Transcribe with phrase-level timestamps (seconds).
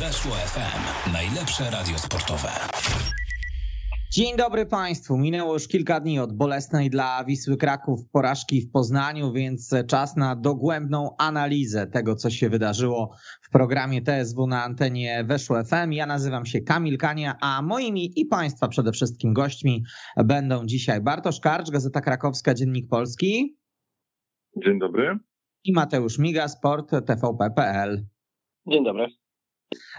[0.00, 1.12] Weszło FM.
[1.12, 2.48] Najlepsze radio sportowe.
[4.12, 5.18] Dzień dobry Państwu.
[5.18, 10.36] Minęło już kilka dni od bolesnej dla Wisły Kraków porażki w Poznaniu, więc czas na
[10.36, 15.92] dogłębną analizę tego, co się wydarzyło w programie TSW na antenie Weszło FM.
[15.92, 19.84] Ja nazywam się Kamil Kania, a moimi i Państwa przede wszystkim gośćmi
[20.24, 23.58] będą dzisiaj Bartosz Karcz, Gazeta Krakowska, Dziennik Polski.
[24.64, 25.18] Dzień dobry.
[25.64, 28.06] I Mateusz Miga, Sport TVP.pl.
[28.66, 29.19] Dzień dobry.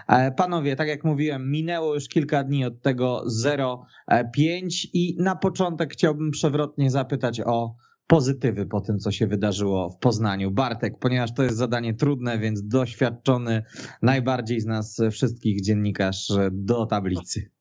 [0.08, 5.94] E, panowie, tak jak mówiłem, minęło już kilka dni od tego 0,5 i na początek
[5.94, 7.76] chciałbym przewrotnie zapytać o
[8.08, 10.52] pozytywy po tym, co się wydarzyło w Poznaniu.
[10.52, 13.64] Bartek, ponieważ to jest zadanie trudne, więc doświadczony
[14.02, 17.52] najbardziej z nas wszystkich dziennikarz do tablicy.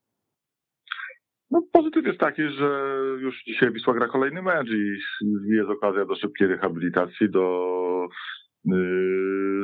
[1.50, 4.98] No, pozytyw jest taki, że już dzisiaj Wisła gra kolejny mecz i
[5.48, 8.08] jest okazja do szybkiej rehabilitacji, do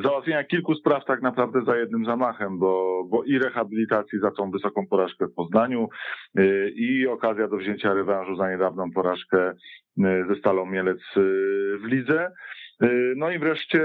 [0.03, 4.87] załatwienia kilku spraw tak naprawdę za jednym zamachem, bo, bo i rehabilitacji za tą wysoką
[4.87, 5.89] porażkę w Poznaniu
[6.35, 9.55] yy, i okazja do wzięcia rewanżu za niedawną porażkę
[9.97, 11.01] yy, ze Stalą Mielec
[11.81, 12.31] w lidze.
[13.17, 13.85] No i wreszcie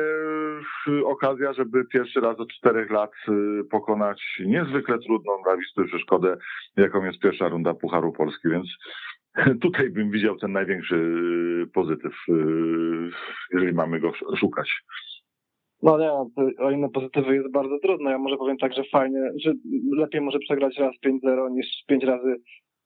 [1.05, 3.11] okazja, żeby pierwszy raz od czterech lat
[3.71, 6.37] pokonać niezwykle trudną dla przeszkodę,
[6.77, 8.67] jaką jest pierwsza runda Pucharu Polski, więc
[9.61, 12.33] tutaj bym widział ten największy y, pozytyw, y,
[13.53, 14.69] jeżeli mamy go szukać.
[15.83, 16.11] No nie,
[16.59, 18.09] o inne pozytywy jest bardzo trudno.
[18.09, 19.53] Ja może powiem tak, że fajnie, że
[19.97, 22.35] lepiej może przegrać raz 5-0 niż 5 razy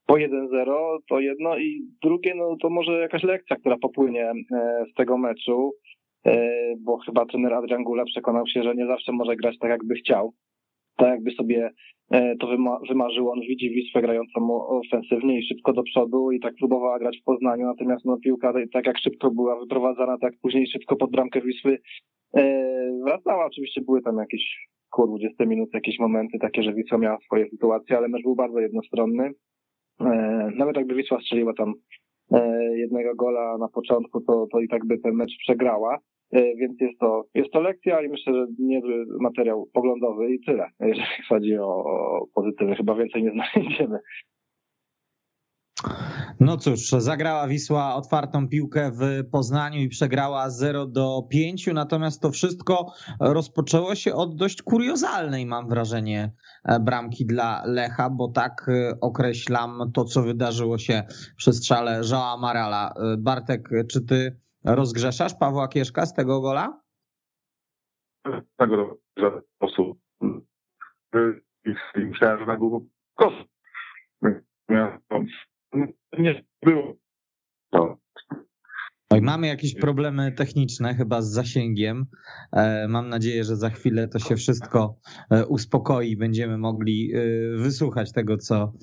[0.05, 4.93] po 1-0, to jedno i drugie, no to może jakaś lekcja, która popłynie e, z
[4.93, 5.71] tego meczu,
[6.25, 9.95] e, bo chyba trener Adrian Gula przekonał się, że nie zawsze może grać tak, jakby
[9.95, 10.33] chciał
[10.97, 11.69] tak jakby sobie
[12.11, 12.47] e, to
[12.89, 13.29] wymarzył.
[13.29, 17.65] On widzi Wisłę grającą ofensywnie i szybko do przodu i tak próbowała grać w Poznaniu,
[17.65, 21.77] natomiast no, piłka tak jak szybko była wyprowadzana, tak później szybko pod bramkę Wisły
[22.35, 22.43] e,
[23.05, 23.45] wracała.
[23.45, 27.97] Oczywiście były tam jakieś około 20 minut, jakieś momenty takie, że Wisła miała swoje sytuacje,
[27.97, 29.31] ale mecz był bardzo jednostronny.
[30.01, 30.05] E,
[30.55, 31.73] nawet jakby Wisła strzeliła tam
[32.75, 35.97] jednego gola na początku, to, to i tak by ten mecz przegrała.
[36.31, 40.67] E, więc jest to, jest to lekcja i myślę, że niezły materiał poglądowy i tyle,
[40.79, 42.75] jeżeli chodzi o, o pozytywy.
[42.75, 43.99] Chyba więcej nie znajdziemy.
[46.39, 52.31] No cóż, zagrała Wisła otwartą piłkę w Poznaniu i przegrała 0 do 5, natomiast to
[52.31, 56.31] wszystko rozpoczęło się od dość kuriozalnej, mam wrażenie,
[56.65, 61.03] e, bramki dla Lecha, bo tak e, określam to, co wydarzyło się
[61.37, 62.93] przy strzale Joa Marala.
[63.17, 66.81] Bartek, czy ty Rozgrzeszasz Pawła Kieszka z tego gola?
[68.57, 69.99] Tego w żaden sposób.
[71.95, 73.49] Myślałem, że na Google koszt.
[76.19, 76.95] Nie było.
[79.09, 82.05] Oj, mamy jakieś problemy techniczne chyba z zasięgiem.
[82.51, 84.95] E, mam nadzieję, że za chwilę to się wszystko
[85.29, 87.19] e, uspokoi i będziemy mogli e,
[87.57, 88.73] wysłuchać tego, co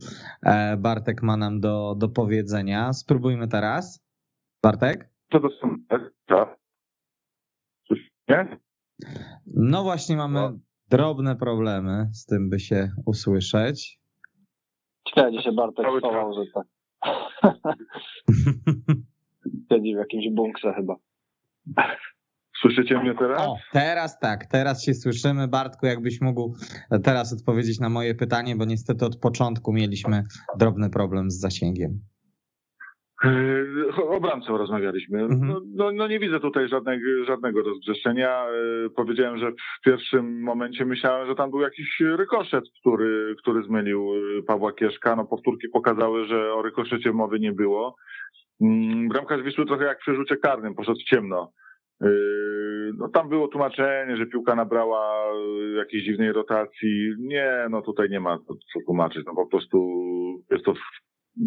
[0.78, 2.92] Bartek ma nam do, do powiedzenia.
[2.92, 4.04] Spróbujmy teraz.
[4.62, 5.11] Bartek?
[5.32, 5.48] Co do
[6.26, 6.56] tak?
[8.28, 8.58] Nie?
[9.46, 10.58] No właśnie mamy no.
[10.90, 13.98] drobne problemy z tym, by się usłyszeć.
[15.12, 16.66] Gdzie się Bartek schował, że tak.
[19.72, 20.96] Siedzi w jakimś bunkrze chyba.
[22.60, 23.46] Słyszycie mnie teraz?
[23.46, 25.48] O, teraz tak, teraz się słyszymy.
[25.48, 26.54] Bartku, jakbyś mógł
[27.04, 30.24] teraz odpowiedzieć na moje pytanie, bo niestety od początku mieliśmy
[30.58, 32.11] drobny problem z zasięgiem.
[33.24, 35.22] Yy, o bramce rozmawialiśmy.
[35.22, 35.48] Mhm.
[35.48, 38.46] No, no, no, nie widzę tutaj żadnego, żadnego rozgrzeszenia.
[38.50, 44.14] Yy, powiedziałem, że w pierwszym momencie myślałem, że tam był jakiś rykoszet, który, który zmylił
[44.14, 45.16] yy, Pawła Kieszka.
[45.16, 47.96] No powtórki pokazały, że o rykoszecie mowy nie było.
[48.60, 51.52] Mm, bramkarz Wisły trochę jak przy rzucie karnym, poszedł w ciemno.
[52.98, 55.24] No tam było tłumaczenie, że piłka nabrała
[55.76, 57.14] jakiejś dziwnej rotacji.
[57.18, 59.22] Nie, no tutaj nie ma co tłumaczyć.
[59.26, 59.78] No po prostu
[60.50, 60.74] jest to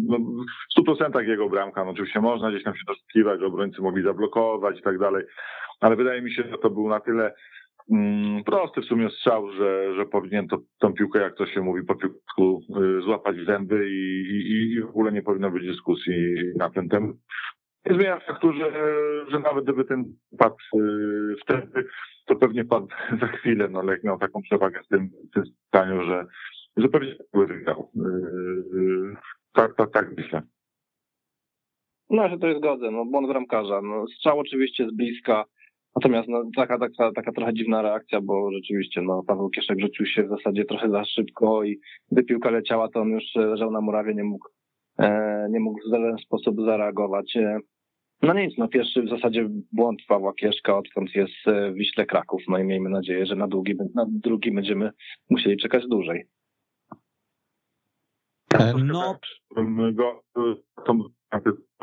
[0.08, 0.18] no,
[0.76, 1.84] w 100% jego bramka.
[1.84, 5.24] No, oczywiście można gdzieś tam się doszukiwać, że obrońcy mogli zablokować i tak dalej,
[5.80, 7.34] ale wydaje mi się, że to był na tyle
[7.92, 11.82] mm, prosty w sumie strzał, że, że powinien to, tą piłkę, jak to się mówi
[11.82, 12.62] po piłku,
[12.98, 16.88] y, złapać w zęby i, i, i w ogóle nie powinno być dyskusji na ten
[16.88, 17.16] temat.
[17.86, 18.72] Nie zmienia faktu, że,
[19.30, 20.04] że nawet gdyby ten
[20.38, 21.84] padł y, wtedy,
[22.26, 22.88] to pewnie padł
[23.20, 23.68] za chwilę.
[23.68, 25.34] No, Lech miał taką przewagę w tym, w
[25.72, 26.26] tym że,
[26.76, 27.90] że pewnie by wygrał.
[27.96, 29.16] Y,
[29.56, 30.42] tak, tak, tak myślę.
[32.10, 33.82] No ja się to zgodzę, no błąd bramkarza.
[33.82, 35.44] No, strzał oczywiście z bliska,
[35.96, 40.22] natomiast no, taka, taka, taka trochę dziwna reakcja, bo rzeczywiście no, Paweł Kieszek rzucił się
[40.22, 41.80] w zasadzie trochę za szybko i
[42.12, 44.48] gdy piłka leciała, to on już leżał na murawie, nie mógł,
[44.98, 47.36] e, nie mógł w żaden sposób zareagować.
[47.36, 47.58] E,
[48.22, 52.42] No nic, no pierwszy w zasadzie błąd Pawła Kieszka, odkąd jest w Wiśle Kraków.
[52.48, 54.90] No i miejmy nadzieję, że na, długi, na drugi będziemy
[55.30, 56.24] musieli czekać dłużej.
[58.84, 59.18] No.
[59.92, 60.22] Go,
[60.84, 60.94] to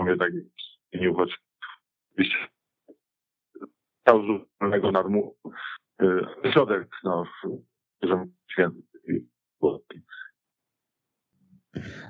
[0.03, 0.31] mnie tak
[0.93, 1.39] zmienił, choć
[4.01, 5.35] stał zupełnego narmu.
[6.53, 7.23] Środek, no,
[8.03, 8.81] że święty.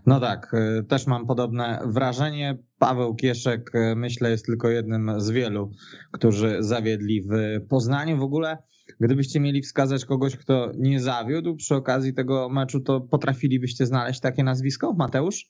[0.05, 0.51] No tak,
[0.89, 2.57] też mam podobne wrażenie.
[2.79, 5.71] Paweł Kieszek, myślę, jest tylko jednym z wielu,
[6.11, 7.31] którzy zawiedli w
[7.69, 8.17] Poznaniu.
[8.17, 8.57] W ogóle,
[8.99, 14.43] gdybyście mieli wskazać kogoś, kto nie zawiódł przy okazji tego meczu, to potrafilibyście znaleźć takie
[14.43, 15.45] nazwisko, Mateusz?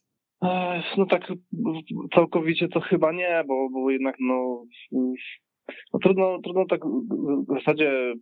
[0.97, 1.21] No tak
[2.15, 4.65] całkowicie to chyba nie, bo, bo jednak no,
[5.93, 8.13] no trudno, trudno tak w zasadzie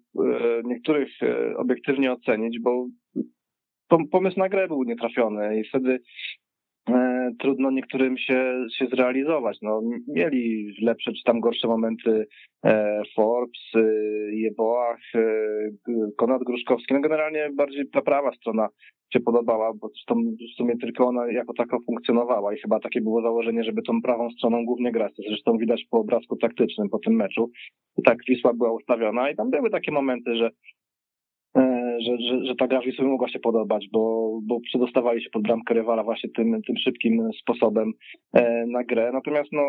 [0.64, 1.10] niektórych
[1.58, 2.88] obiektywnie ocenić, bo
[4.12, 6.00] pomysł na grę był nietrafiony i wtedy
[6.90, 9.58] e, trudno niektórym się, się zrealizować.
[9.62, 12.26] No, mieli lepsze czy tam gorsze momenty
[12.66, 13.82] e, Forbes, e,
[14.36, 15.22] Jeboach, e,
[16.18, 16.94] Konrad Gruszkowski.
[16.94, 18.68] No generalnie bardziej ta prawa strona
[19.14, 20.16] się podobała, bo zresztą
[20.54, 24.30] w sumie tylko ona jako taka funkcjonowała i chyba takie było założenie, żeby tą prawą
[24.30, 25.16] stroną głównie grać.
[25.16, 27.52] To zresztą widać po obrazku taktycznym po tym meczu.
[28.06, 30.50] Tak Wisła była ustawiona i tam były takie momenty, że
[32.06, 35.74] że, że, że ta gra Wisły mogła się podobać, bo, bo przedostawali się pod bramkę
[35.74, 37.94] rywala właśnie tym, tym szybkim sposobem
[38.34, 39.12] e, na grę.
[39.14, 39.62] Natomiast no,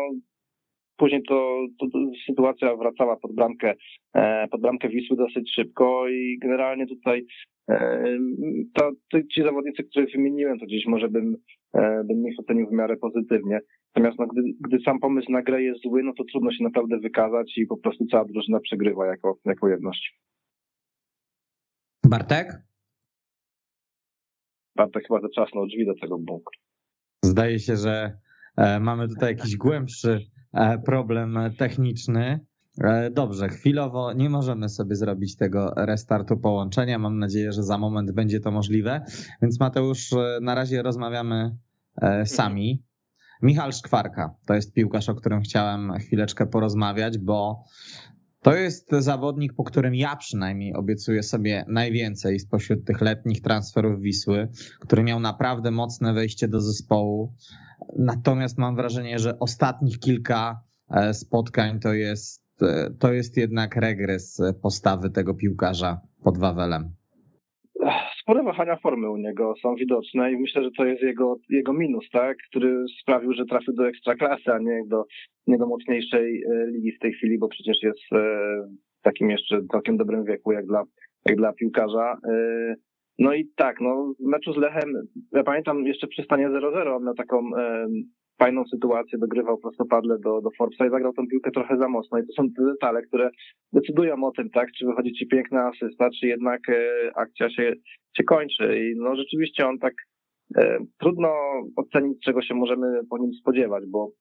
[0.97, 3.73] później to, to, to sytuacja wracała pod bramkę,
[4.13, 7.25] e, pod bramkę Wisły dosyć szybko i generalnie tutaj
[8.73, 8.91] to,
[9.31, 11.35] ci zawodnicy, których wymieniłem, to gdzieś może bym,
[12.05, 13.59] bym ich ocenił w miarę pozytywnie.
[13.95, 16.99] Natomiast no, gdy, gdy sam pomysł na grę jest zły, no to trudno się naprawdę
[16.99, 20.17] wykazać i po prostu cała drużyna przegrywa jako, jako jedność.
[22.03, 22.61] Bartek?
[24.75, 26.59] Bartek chyba zatrzasnął drzwi do tego bunkru.
[27.25, 28.17] Zdaje się, że
[28.57, 32.39] e, mamy tutaj jakiś głębszy e, problem techniczny.
[32.83, 36.99] E, dobrze, chwilowo nie możemy sobie zrobić tego restartu połączenia.
[36.99, 39.05] Mam nadzieję, że za moment będzie to możliwe.
[39.41, 40.09] Więc Mateusz,
[40.41, 41.57] na razie rozmawiamy
[42.25, 42.83] sami.
[43.41, 47.63] Michal Szkwarka to jest piłkarz, o którym chciałem chwileczkę porozmawiać, bo
[48.43, 54.47] to jest zawodnik, po którym ja przynajmniej obiecuję sobie najwięcej spośród tych letnich transferów Wisły,
[54.79, 57.33] który miał naprawdę mocne wejście do zespołu.
[57.99, 64.41] Natomiast mam wrażenie, że ostatnich kilka e, spotkań to jest, e, to jest jednak regres
[64.61, 66.95] postawy tego piłkarza pod Wawelem
[68.23, 72.09] spore wahania formy u niego są widoczne i myślę, że to jest jego, jego minus,
[72.11, 75.05] tak, który sprawił, że trafił do ekstraklasy, a nie do,
[75.47, 78.17] nie do mocniejszej e, ligi w tej chwili, bo przecież jest e,
[78.99, 80.83] w takim jeszcze całkiem dobrym wieku, jak dla,
[81.25, 82.17] jak dla piłkarza.
[82.29, 82.75] E,
[83.19, 84.93] no i tak, no w meczu z Lechem,
[85.31, 87.49] ja pamiętam jeszcze przy stanie 0-0 on miał taką
[88.43, 92.19] fajną sytuację, dogrywał prostopadle do, do Forbesa i zagrał tą piłkę trochę za mocno.
[92.19, 93.29] I to są te detale, które
[93.73, 97.73] decydują o tym, tak, czy wychodzi ci piękna asysta, czy jednak e, akcja się,
[98.17, 98.79] się kończy.
[98.79, 99.93] I no rzeczywiście on tak
[100.57, 101.29] e, trudno
[101.75, 104.11] ocenić, czego się możemy po nim spodziewać, bo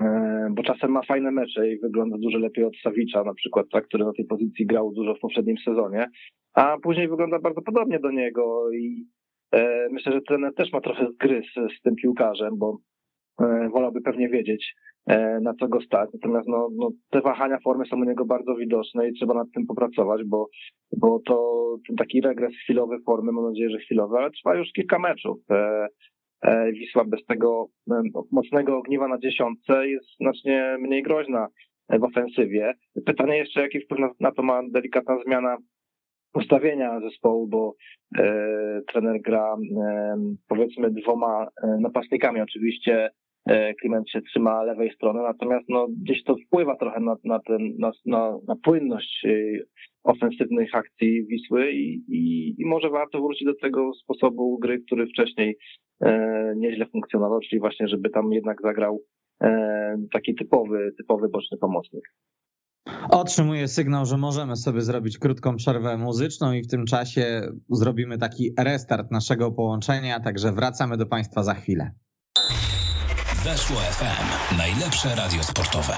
[0.00, 3.84] e, bo czasem ma fajne mecze i wygląda dużo lepiej od Sawicza, na przykład, tak,
[3.84, 6.06] który na tej pozycji grał dużo w poprzednim sezonie,
[6.54, 9.06] a później wygląda bardzo podobnie do niego i
[9.52, 11.46] e, myślę, że trener też ma trochę zgryz
[11.78, 12.78] z tym piłkarzem, bo
[13.72, 14.74] wolałby pewnie wiedzieć,
[15.06, 16.10] e, na co go stać.
[16.14, 19.66] Natomiast no, no, te wahania formy są u niego bardzo widoczne i trzeba nad tym
[19.66, 20.48] popracować, bo,
[20.96, 21.56] bo to
[21.98, 25.38] taki regres chwilowy formy, mam nadzieję, że chwilowy, ale trwa już kilka meczów.
[25.50, 25.86] E,
[26.72, 27.66] Wisła bez tego
[28.32, 31.48] mocnego ogniwa na dziesiątce jest znacznie mniej groźna
[32.00, 32.72] w ofensywie.
[33.06, 35.56] Pytanie jeszcze, jaki wpływ na, na to ma delikatna zmiana
[36.34, 37.74] ustawienia zespołu, bo
[38.18, 40.16] e, trener gra e,
[40.48, 42.40] powiedzmy dwoma e, napastnikami.
[42.40, 43.25] Oczywiście E,
[43.80, 47.90] Kliment się trzyma lewej strony, natomiast no, gdzieś to wpływa trochę na, na, ten, na,
[48.06, 49.30] na, na płynność e,
[50.04, 55.56] ofensywnych akcji Wisły i, i, i, może warto wrócić do tego sposobu gry, który wcześniej
[56.00, 59.02] e, nieźle funkcjonował, czyli właśnie, żeby tam jednak zagrał
[59.42, 62.04] e, taki typowy, typowy boczny pomocnik.
[63.10, 68.50] Otrzymuję sygnał, że możemy sobie zrobić krótką przerwę muzyczną i w tym czasie zrobimy taki
[68.58, 71.90] restart naszego połączenia, także wracamy do Państwa za chwilę.
[73.46, 74.56] Weszło FM.
[74.58, 75.94] Najlepsze radio sportowe.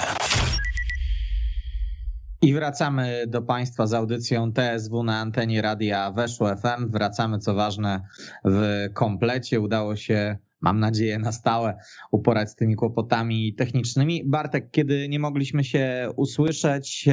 [2.42, 6.90] I wracamy do Państwa z audycją TSW na antenie radia Weszło FM.
[6.90, 8.00] Wracamy, co ważne,
[8.44, 9.60] w komplecie.
[9.60, 11.78] Udało się, mam nadzieję, na stałe
[12.10, 14.22] uporać z tymi kłopotami technicznymi.
[14.26, 17.08] Bartek, kiedy nie mogliśmy się usłyszeć,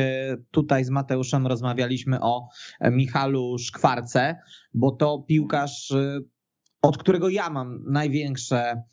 [0.51, 2.49] tutaj z Mateuszem rozmawialiśmy o
[2.81, 4.39] Michalu Szkwarce,
[4.73, 5.93] bo to piłkarz,
[6.81, 8.83] od którego ja mam największe e,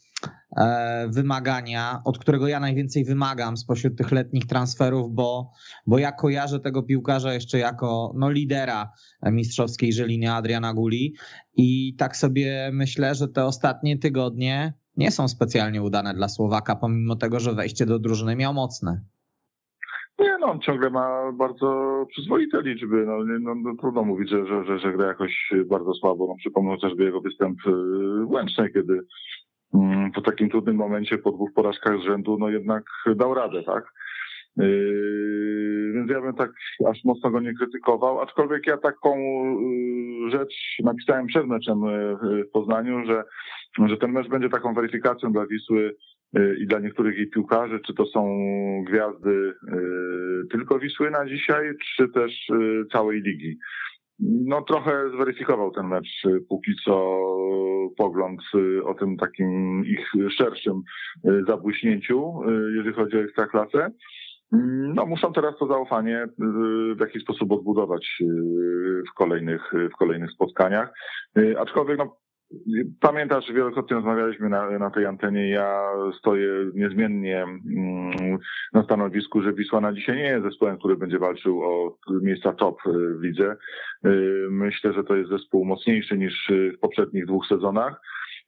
[1.08, 5.50] wymagania, od którego ja najwięcej wymagam spośród tych letnich transferów, bo,
[5.86, 8.92] bo ja kojarzę tego piłkarza jeszcze jako no, lidera
[9.22, 11.14] mistrzowskiej Żeliny Adriana Guli
[11.56, 17.16] i tak sobie myślę, że te ostatnie tygodnie nie są specjalnie udane dla Słowaka, pomimo
[17.16, 19.00] tego, że wejście do drużyny miał mocne.
[20.18, 23.06] Nie, no on ciągle ma bardzo przyzwoite liczby.
[23.06, 26.26] No, no, no trudno mówić, że, że, że, że gra jakoś bardzo słabo.
[26.26, 29.00] No, przypomnę chociażby jego występ w Łęcznej, kiedy
[30.14, 32.84] po takim trudnym momencie, po dwóch porażkach z rzędu, no jednak
[33.16, 33.84] dał radę, tak?
[34.56, 36.50] Yy, więc ja bym tak
[36.86, 39.16] aż mocno go nie krytykował, aczkolwiek ja taką
[39.60, 43.24] yy, rzecz napisałem przed meczem yy, w Poznaniu, że,
[43.88, 45.96] że ten mecz będzie taką weryfikacją dla Wisły
[46.60, 48.38] i dla niektórych jej piłkarzy, czy to są
[48.86, 49.52] gwiazdy
[50.50, 52.48] tylko Wisły na dzisiaj, czy też
[52.92, 53.58] całej ligi.
[54.24, 57.18] No trochę zweryfikował ten mecz póki co
[57.96, 58.40] pogląd
[58.84, 60.82] o tym takim ich szerszym
[61.48, 62.32] zabłyśnięciu,
[62.76, 63.90] jeżeli chodzi o ekstraklasę.
[64.94, 66.26] No, muszą teraz to zaufanie
[66.96, 68.22] w jakiś sposób odbudować
[69.10, 70.92] w kolejnych, w kolejnych spotkaniach.
[71.58, 72.16] Aczkolwiek, no,
[73.00, 75.50] Pamiętasz, wielokrotnie rozmawialiśmy na, na tej antenie.
[75.50, 75.82] Ja
[76.18, 78.38] stoję niezmiennie mm,
[78.72, 82.78] na stanowisku, że Wisła na dzisiaj nie jest zespołem, który będzie walczył o miejsca top
[83.18, 83.56] w lidze.
[84.50, 88.00] Myślę, że to jest zespół mocniejszy niż w poprzednich dwóch sezonach.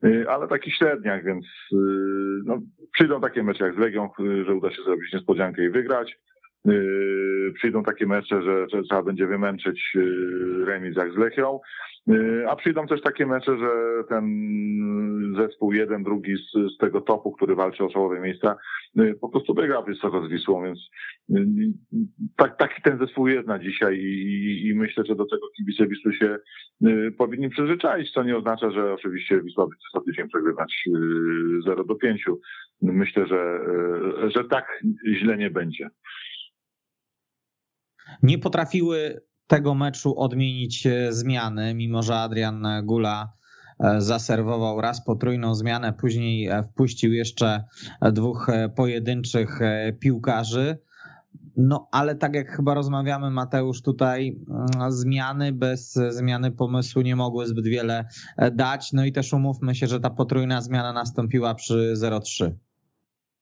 [0.04, 1.76] Y, ale taki średniak, więc y,
[2.44, 2.60] no,
[2.92, 6.18] przyjdą takie mecze jak z Legią, y, że uda się zrobić niespodziankę i wygrać.
[7.54, 9.96] Przyjdą takie mecze, że, trzeba będzie wymęczyć
[10.64, 11.60] remis jak z Lechią.
[12.10, 13.70] Y, a przyjdą też takie mecze, że
[14.08, 14.24] ten
[15.36, 18.56] zespół jeden, drugi z, z tego topu, który walczy o czołowe miejsca,
[19.20, 20.90] po prostu wygra wysoko z Wisłą, więc
[22.36, 26.14] tak, taki ten zespół jest na dzisiaj i, i myślę, że do tego kibice Wisły
[26.14, 26.36] się
[27.18, 30.84] powinni przyzwyczaić, co nie oznacza, że oczywiście Wisła będzie co tydzień przegrywać
[31.64, 32.24] 0 do 5.
[32.82, 33.60] Myślę, że,
[34.34, 35.90] że tak źle nie będzie.
[38.22, 43.32] Nie potrafiły tego meczu odmienić e, zmiany, mimo że Adrian Gula
[43.80, 47.64] e, zaserwował raz potrójną zmianę, później e, wpuścił jeszcze
[48.12, 48.46] dwóch
[48.76, 49.60] pojedynczych
[50.00, 50.78] piłkarzy.
[51.56, 57.46] No, ale tak jak chyba rozmawiamy, Mateusz, tutaj mm, zmiany bez zmiany pomysłu nie mogły
[57.46, 58.04] zbyt wiele
[58.52, 58.92] dać.
[58.92, 62.50] No i też umówmy się, że ta potrójna zmiana nastąpiła przy 0-3.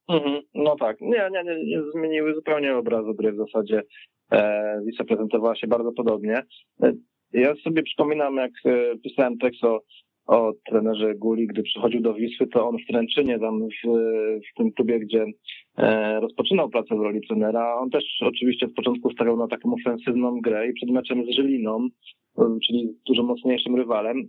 [0.08, 3.82] Mhm, no tak, nie, nie, nie, nie zmieniły zupełnie obrazu gry w zasadzie.
[4.86, 6.42] Wisła e, prezentowała się bardzo podobnie.
[6.82, 6.92] E,
[7.32, 9.80] ja sobie przypominam, jak e, pisałem tekst o,
[10.26, 13.88] o trenerze Guli, gdy przychodził do Wisły, to on w Tręczynie, tam w,
[14.50, 15.26] w tym klubie, gdzie
[16.20, 20.68] rozpoczynał pracę w roli trenera, on też oczywiście w początku stawiał na taką ofensywną grę
[20.68, 21.88] i przed meczem z Żyliną,
[22.66, 24.28] czyli dużo mocniejszym rywalem,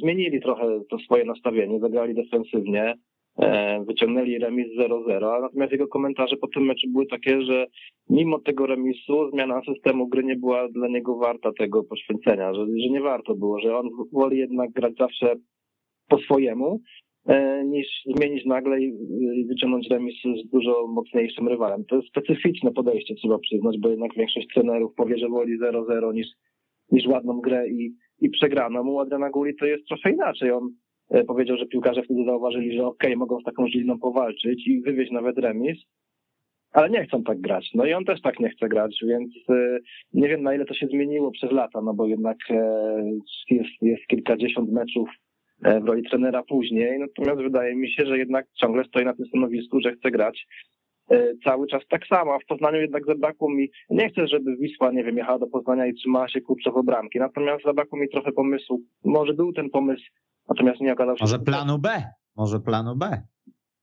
[0.00, 2.96] zmienili trochę to swoje nastawienie, zagrali defensywnie, E,
[3.86, 7.66] wyciągnęli remis 0-0, natomiast jego komentarze po tym meczu były takie, że
[8.10, 12.90] mimo tego remisu zmiana systemu gry nie była dla niego warta tego poświęcenia, że, że
[12.90, 15.34] nie warto było, że on woli jednak grać zawsze
[16.08, 16.80] po swojemu,
[17.26, 18.92] e, niż zmienić nagle i
[19.48, 21.84] wyciągnąć remis z dużo mocniejszym rywalem.
[21.84, 26.26] To jest specyficzne podejście, trzeba przyznać, bo jednak większość trenerów powie, że woli 0-0 niż,
[26.92, 28.88] niż ładną grę i, i przegraną.
[28.88, 30.50] U Adriana Guli to jest trochę inaczej.
[30.50, 30.85] On E,
[31.26, 35.12] powiedział, że piłkarze wtedy zauważyli, że okej, okay, mogą z taką Żiliną powalczyć i wywieźć
[35.12, 35.78] nawet remis,
[36.72, 37.70] ale nie chcą tak grać.
[37.74, 39.78] No i on też tak nie chce grać, więc e,
[40.12, 43.02] nie wiem na ile to się zmieniło przez lata, no bo jednak e,
[43.50, 45.08] jest, jest kilkadziesiąt meczów
[45.62, 49.80] w roli trenera później, natomiast wydaje mi się, że jednak ciągle stoi na tym stanowisku,
[49.80, 50.46] że chce grać
[51.44, 55.04] cały czas tak samo, a w Poznaniu jednak zabrakło mi, nie chcę, żeby Wisła, nie
[55.04, 59.34] wiem, jechała do Poznania i trzymała się kurczowo bramki, natomiast zabrakło mi trochę pomysłu, może
[59.34, 60.04] był ten pomysł
[60.48, 61.24] Natomiast nie okazał się.
[61.24, 62.02] Może planu B?
[62.36, 63.22] Może planu B?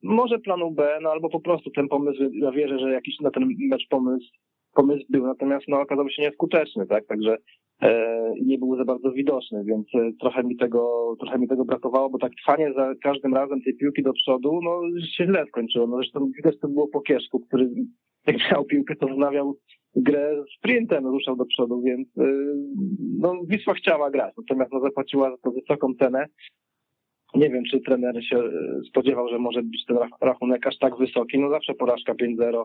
[0.02, 3.48] Może planu B, no albo po prostu ten pomysł, ja wierzę, że jakiś na ten
[3.70, 4.26] mecz pomysł,
[4.74, 7.36] pomysł był, natomiast no okazał się nieskuteczny, tak, także
[7.82, 12.10] e, nie był za bardzo widoczny, więc e, trochę mi tego, trochę mi tego brakowało,
[12.10, 14.80] bo tak trwanie za każdym razem tej piłki do przodu, no
[15.16, 17.70] się źle skończyło, no zresztą widać to było po Kieszku, który
[18.26, 19.56] jak miał piłkę, to wznawiał
[19.96, 22.22] grę sprintem, ruszał do przodu, więc e,
[23.18, 26.26] no Wisła chciała grać, natomiast no, zapłaciła za to wysoką cenę,
[27.34, 28.50] nie wiem, czy trener się e,
[28.88, 31.38] spodziewał, że może być ten rachunek aż tak wysoki.
[31.38, 32.64] No zawsze porażka 5-0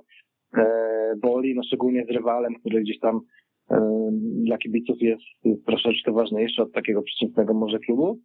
[0.57, 3.21] e, boli, no szczególnie z rywalem, który gdzieś tam
[3.71, 5.23] e, dla kibiców jest
[5.65, 8.19] troszeczkę ważniejszy od takiego przeciętnego może klubu.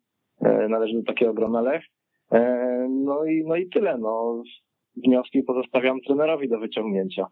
[0.68, 1.82] Należy do takiego grona Lech.
[2.90, 3.98] No i, no i tyle.
[3.98, 4.42] No.
[5.06, 7.26] Wnioski pozostawiam trenerowi do wyciągnięcia.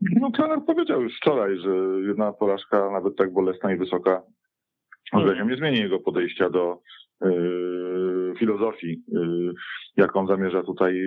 [0.00, 1.70] No trener powiedział już wczoraj, że
[2.06, 4.22] jedna porażka nawet tak bolesna i wysoka
[5.12, 6.80] Lechem nie zmieni jego podejścia do,
[8.38, 9.02] filozofii,
[9.96, 11.02] jaką zamierza tutaj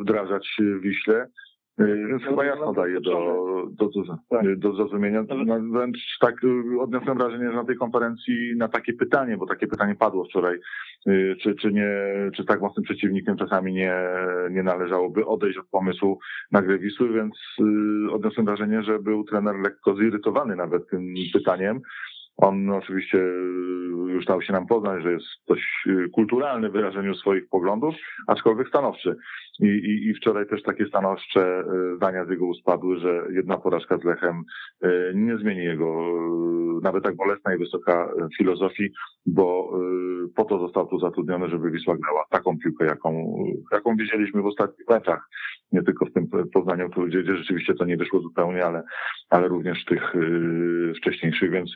[0.00, 1.26] wdrażać w Wiśle.
[1.78, 3.10] Więc chyba jasno daje do,
[3.70, 4.58] do, do, tak.
[4.58, 5.24] do zrozumienia.
[5.72, 6.34] Wręcz tak
[6.80, 10.58] odniosłem wrażenie, że na tej konferencji na takie pytanie, bo takie pytanie padło wczoraj,
[11.42, 11.88] czy, czy, nie,
[12.36, 13.94] czy tak mocnym przeciwnikiem czasami nie,
[14.50, 16.18] nie należałoby odejść od pomysłu
[16.52, 17.34] na grę Wisły, więc
[18.12, 21.80] odniosłem wrażenie, że był trener lekko zirytowany nawet tym pytaniem.
[22.36, 23.18] On oczywiście
[24.08, 27.94] już dał się nam poznać, że jest dość kulturalny w wyrażeniu swoich poglądów,
[28.26, 29.16] aczkolwiek stanowczy.
[29.60, 33.58] I, i, I wczoraj też takie stanowcze e, zdania z jego ust padły, że jedna
[33.58, 34.42] porażka z Lechem
[34.82, 38.90] e, nie zmieni jego e, nawet tak bolesna i wysoka filozofii,
[39.26, 39.72] bo
[40.36, 43.36] po to został tu zatrudniony, żeby Wisła grała taką piłkę, jaką,
[43.72, 45.28] jaką widzieliśmy w ostatnich latach.
[45.72, 48.82] Nie tylko w tym Poznaniu, gdzie rzeczywiście to nie wyszło zupełnie, ale,
[49.30, 50.12] ale również w tych
[50.96, 51.70] wcześniejszych, więc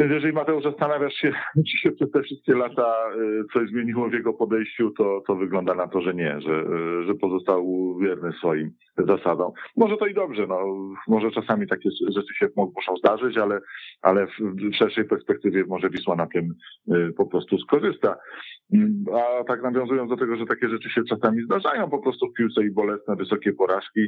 [0.00, 1.32] więc jeżeli Mateusz zastanawiasz się,
[1.68, 5.74] czy się przez te wszystkie lata y, coś zmieniło w jego podejściu, to, to wygląda
[5.74, 7.64] na to, że nie, że, y, że pozostał
[7.98, 9.52] wierny swoim zasadom.
[9.76, 10.58] Może to i dobrze, no,
[11.08, 13.60] może czasami takie rzeczy się muszą zdarzyć, ale,
[14.02, 16.54] ale w szerszej perspektywie może Wisła na tym
[16.94, 18.16] y, po prostu skorzysta.
[18.74, 19.04] Mm,
[19.40, 22.64] a tak nawiązując do tego, że takie rzeczy się czasami zdarzają po prostu w piłce
[22.64, 24.00] i bolesne, wysokie porażki,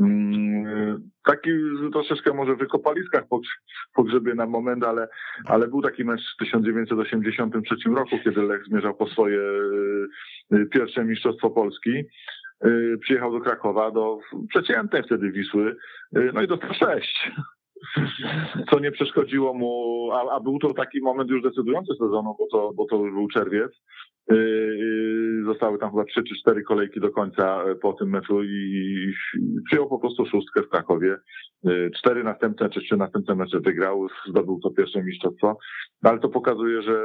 [0.00, 1.50] mm, taki
[1.92, 3.24] troszeczkę może wykopaliskach
[3.94, 5.08] pogrzebie na moment, ale,
[5.44, 9.40] ale był taki mecz w 1983 roku, kiedy Lech zmierzał po swoje
[10.70, 12.04] pierwsze Mistrzostwo Polski.
[12.66, 14.18] Y, przyjechał do Krakowa, do
[14.48, 15.76] przeciętnej wtedy Wisły,
[16.16, 17.30] y, no i dostał sześć.
[18.70, 22.72] Co nie przeszkodziło mu, a, a, był to taki moment już decydujący sezonu, bo to,
[22.74, 23.72] bo to był czerwiec.
[24.32, 29.12] Y, zostały tam chyba trzy czy cztery kolejki do końca po tym meczu i
[29.66, 31.16] przyjął po prostu szóstkę w Krakowie.
[31.94, 35.58] Cztery następne czy trzy następne mecze wygrał, zdobył to pierwsze mistrzostwo,
[36.02, 37.00] ale to pokazuje, że,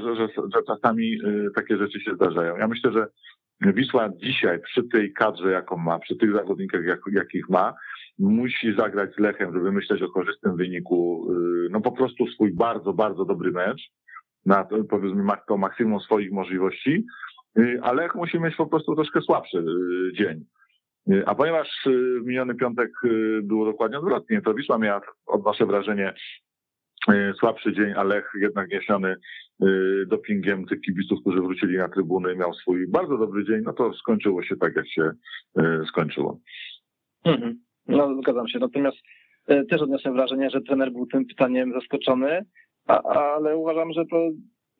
[0.00, 1.18] że, że, że czasami
[1.54, 2.56] takie rzeczy się zdarzają.
[2.56, 3.06] Ja myślę, że
[3.60, 7.74] Wisła dzisiaj przy tej kadrze, jaką ma, przy tych zawodnikach, jak, jakich ma,
[8.18, 11.26] musi zagrać z Lechem, żeby myśleć o korzystnym wyniku.
[11.32, 13.90] Y, no po prostu swój bardzo, bardzo dobry mecz
[14.46, 17.06] na powiedzmy to maksimum swoich możliwości,
[17.58, 20.44] y, a Lech musi mieć po prostu troszkę słabszy y, dzień.
[21.26, 21.68] A ponieważ
[22.24, 22.90] miniony piątek
[23.42, 26.14] było dokładnie odwrotnie, to Wisła miała odnoszę wrażenie
[27.38, 29.16] słabszy dzień, a Lech jednak niesiony
[30.06, 34.42] dopingiem tych kibiców, którzy wrócili na trybuny, miał swój bardzo dobry dzień, no to skończyło
[34.42, 35.10] się tak, jak się
[35.88, 36.40] skończyło.
[37.24, 37.65] Mhm.
[37.88, 38.58] No, zgadzam się.
[38.58, 38.96] Natomiast
[39.46, 42.44] też odniosłem wrażenie, że trener był tym pytaniem zaskoczony,
[42.86, 44.28] a, ale uważam, że to,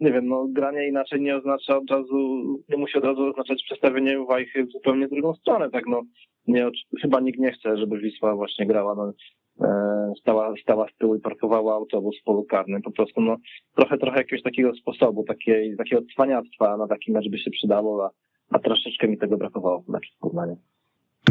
[0.01, 4.19] nie wiem, no, granie inaczej nie oznacza od razu, nie musi od razu oznaczać przestawienie
[4.19, 6.03] Wajchy w zupełnie drugą stronę, tak no.
[6.47, 6.71] Nie,
[7.03, 9.13] chyba nikt nie chce, żeby Wisła właśnie grała no,
[9.61, 12.83] E, stała, stała z tyłu i parkowała autobus w polu karnym.
[12.83, 13.37] Po prostu no,
[13.77, 18.11] trochę, trochę jakiegoś takiego sposobu, takiej, takiego cwaniactwa na taki mecz by się przydało, a,
[18.51, 20.57] a troszeczkę mi tego brakowało w meczu z Poznaniem.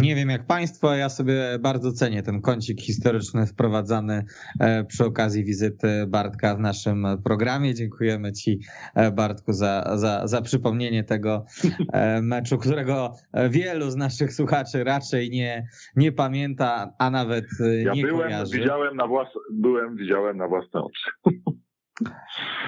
[0.01, 4.25] Nie wiem jak Państwo, ja sobie bardzo cenię ten kącik historyczny wprowadzany
[4.59, 7.73] e, przy okazji wizyty Bartka w naszym programie.
[7.73, 8.59] Dziękujemy Ci,
[8.95, 11.45] e, Bartku, za, za, za przypomnienie tego
[11.93, 13.11] e, meczu, którego
[13.49, 17.45] wielu z naszych słuchaczy raczej nie, nie pamięta, a nawet
[17.83, 18.57] ja nie byłem, kojarzy.
[18.57, 21.35] Widziałem na włas, byłem, widziałem na własne oczy.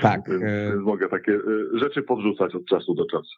[0.02, 0.22] Tak.
[0.82, 1.40] Mogę takie
[1.74, 3.36] rzeczy podrzucać od czasu do czasu.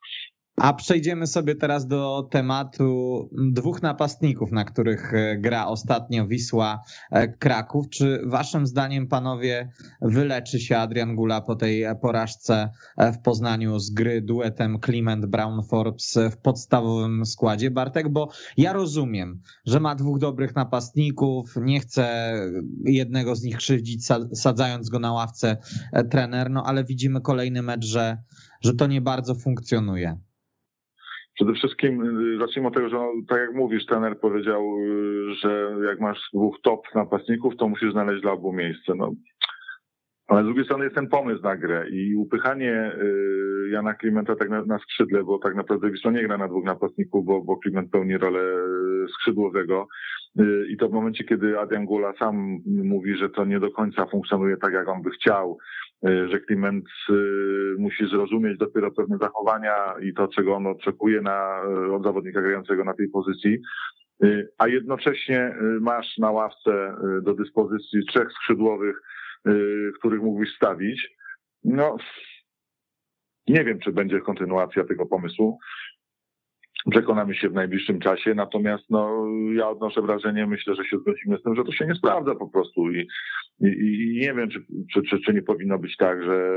[0.61, 6.81] A przejdziemy sobie teraz do tematu dwóch napastników, na których e, gra ostatnio Wisła
[7.11, 7.89] e, Kraków.
[7.89, 9.69] Czy waszym zdaniem, panowie,
[10.01, 15.63] wyleczy się Adrian Gula po tej porażce e, w Poznaniu z gry duetem Clement Brown
[15.63, 17.71] Forbes w podstawowym składzie?
[17.71, 22.33] Bartek, bo ja rozumiem, że ma dwóch dobrych napastników, nie chce
[22.85, 25.57] jednego z nich krzywdzić, sadzając go na ławce
[26.11, 28.17] trener, no ale widzimy kolejny mecz, że,
[28.61, 30.28] że to nie bardzo funkcjonuje.
[31.39, 35.75] Przede wszystkim y, zacznijmy od tego, że no, tak jak mówisz, trener powiedział, y, że
[35.87, 38.95] jak masz dwóch top napastników, to musisz znaleźć dla obu miejsce.
[38.95, 39.11] No.
[40.27, 44.49] Ale z drugiej strony jest ten pomysł na grę i upychanie y, Jana Klimenta tak
[44.49, 47.91] na, na skrzydle, bo tak naprawdę Wisła nie gra na dwóch napastników, bo, bo Kliment
[47.91, 48.41] pełni rolę
[49.13, 49.87] skrzydłowego.
[50.69, 54.57] I to w momencie, kiedy Adrian Gula sam mówi, że to nie do końca funkcjonuje
[54.57, 55.57] tak, jak on by chciał,
[56.03, 57.13] że Kliment y,
[57.77, 62.83] musi zrozumieć dopiero pewne zachowania i to, czego on oczekuje na, y, od zawodnika grającego
[62.83, 63.57] na tej pozycji,
[64.57, 69.01] a jednocześnie masz na ławce do dyspozycji trzech skrzydłowych,
[69.99, 71.15] których mógłbyś stawić.
[71.63, 71.97] No,
[73.47, 75.59] nie wiem, czy będzie kontynuacja tego pomysłu.
[76.91, 81.43] Przekonamy się w najbliższym czasie, natomiast no, ja odnoszę wrażenie, myślę, że się zgodzimy z
[81.43, 83.07] tym, że to się nie sprawdza po prostu i,
[83.61, 86.51] i, i nie wiem, czy, czy, czy, czy, nie powinno być tak, że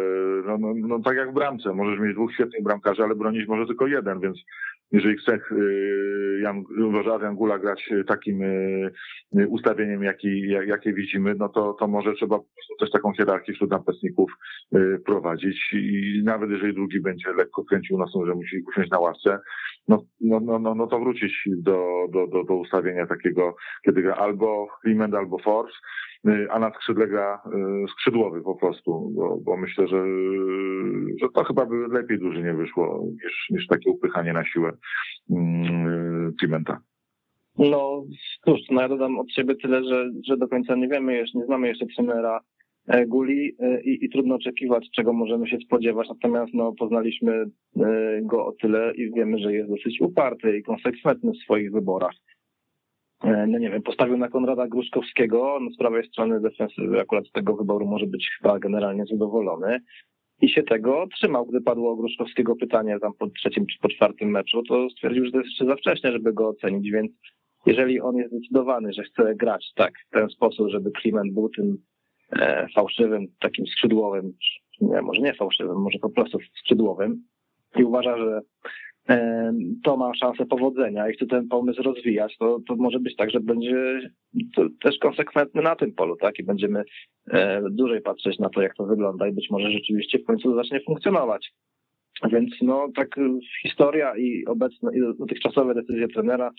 [0.46, 3.66] no, no, no, tak jak w bramce, możesz mieć dwóch świetnych bramkarzy, ale bronić może
[3.66, 4.38] tylko jeden, więc
[4.92, 6.64] jeżeli chce y, Jan,
[7.22, 8.92] Jan Gula grać takim y,
[9.48, 12.40] ustawieniem, jaki, jakie widzimy, no to, to może trzeba
[12.80, 14.32] też taką hierarchię wśród napastników
[14.74, 15.72] y, prowadzić.
[15.72, 19.38] I nawet jeżeli drugi będzie lekko kręcił nosem, że musi usiąść na ławce,
[19.88, 24.14] no, no, no, no, no to wrócić do, do, do, do ustawienia takiego, kiedy gra
[24.14, 25.74] albo Clement, albo Force,
[26.50, 27.42] a na skrzydle gra
[27.92, 30.04] skrzydłowy po prostu, bo, bo myślę, że,
[31.20, 34.72] że to chyba by lepiej nie wyszło niż, niż takie upychanie na siłę
[36.40, 36.80] Clementa.
[37.58, 38.04] No
[38.44, 41.44] cóż, no ja dodam od siebie tyle, że, że do końca nie wiemy jeszcze, nie
[41.44, 42.40] znamy jeszcze trenera
[42.88, 46.08] e, Guli e, i, i, trudno oczekiwać, czego możemy się spodziewać.
[46.08, 47.44] Natomiast no, poznaliśmy
[47.76, 52.14] e, go o tyle i wiemy, że jest dosyć uparty i konsekwentny w swoich wyborach.
[53.24, 57.56] No nie wiem, postawił na Konrada Gruszkowskiego, no z prawej strony defensywy akurat z tego
[57.56, 59.80] wyboru może być chyba generalnie zadowolony
[60.40, 61.46] i się tego trzymał.
[61.46, 65.38] Gdy padło Gruszkowskiego pytanie tam po trzecim czy po czwartym meczu, to stwierdził, że to
[65.38, 67.12] jest jeszcze za wcześnie, żeby go ocenić, więc
[67.66, 71.76] jeżeli on jest zdecydowany, że chce grać tak, w ten sposób, żeby Kliment był tym
[72.32, 74.32] e, fałszywym, takim skrzydłowym,
[74.80, 77.22] nie, może nie fałszywym, może po prostu skrzydłowym
[77.76, 78.40] i uważa, że
[79.84, 83.40] to ma szansę powodzenia i chce ten pomysł rozwijać, to, to może być tak, że
[83.40, 84.10] będzie
[84.82, 86.38] też konsekwentny na tym polu, tak?
[86.38, 86.84] I będziemy
[87.30, 90.80] e, dłużej patrzeć na to, jak to wygląda i być może rzeczywiście w końcu zacznie
[90.80, 91.52] funkcjonować.
[92.32, 93.08] Więc no tak
[93.62, 96.50] historia i obecne i dotychczasowe decyzje trenera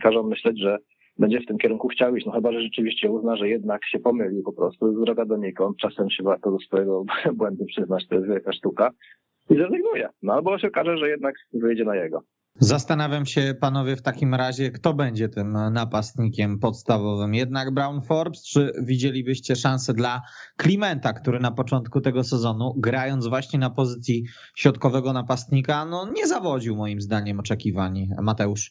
[0.00, 0.78] każą myśleć, że
[1.18, 4.42] będzie w tym kierunku chciał iść, no chyba, że rzeczywiście uzna, że jednak się pomylił
[4.42, 7.04] po prostu, droga donikąd, czasem się warto do swojego
[7.38, 8.90] błędu przyznać, to jest wielka sztuka,
[9.50, 10.08] i zrezygnuje.
[10.22, 12.22] No albo się okaże, że jednak wyjdzie na jego.
[12.54, 17.34] Zastanawiam się, panowie, w takim razie, kto będzie tym napastnikiem podstawowym?
[17.34, 20.20] Jednak Brown Forbes, czy widzielibyście szansę dla
[20.56, 24.22] Klimenta, który na początku tego sezonu, grając właśnie na pozycji
[24.56, 28.06] środkowego napastnika, no nie zawodził moim zdaniem oczekiwań.
[28.22, 28.70] Mateusz?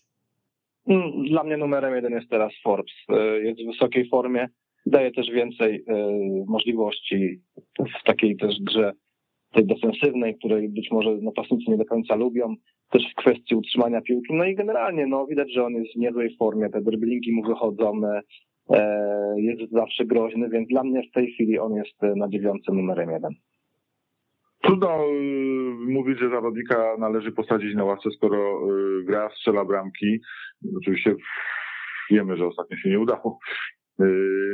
[0.88, 2.94] Mm, dla mnie numerem jeden jest teraz Forbes.
[3.10, 4.48] E, jest w wysokiej formie,
[4.86, 5.94] daje też więcej e,
[6.48, 7.42] możliwości
[7.80, 8.94] w takiej też grze
[9.54, 12.56] tej defensywnej, której być może napastnicy nie do końca lubią,
[12.92, 14.34] też w kwestii utrzymania piłki.
[14.34, 18.02] No i generalnie no, widać, że on jest w niezłej formie, te driblingi mu wychodzą,
[18.06, 18.22] e,
[19.38, 23.34] jest zawsze groźny, więc dla mnie w tej chwili on jest na dziewiątce numerem jeden.
[24.64, 30.20] Trudno y, mówić, że zawodnika należy posadzić na ławce, skoro y, gra, strzela bramki.
[30.78, 31.16] Oczywiście
[32.12, 33.40] wiemy, że ostatnio się nie udało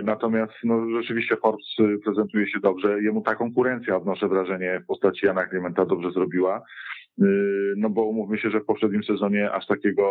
[0.03, 3.01] natomiast no, rzeczywiście Forbes y, prezentuje się dobrze.
[3.01, 6.62] Jemu ta konkurencja, odnoszę wrażenie, w postaci Jana Klimenta dobrze zrobiła.
[7.17, 10.03] Yy, no bo umówmy się, że w poprzednim sezonie aż takiego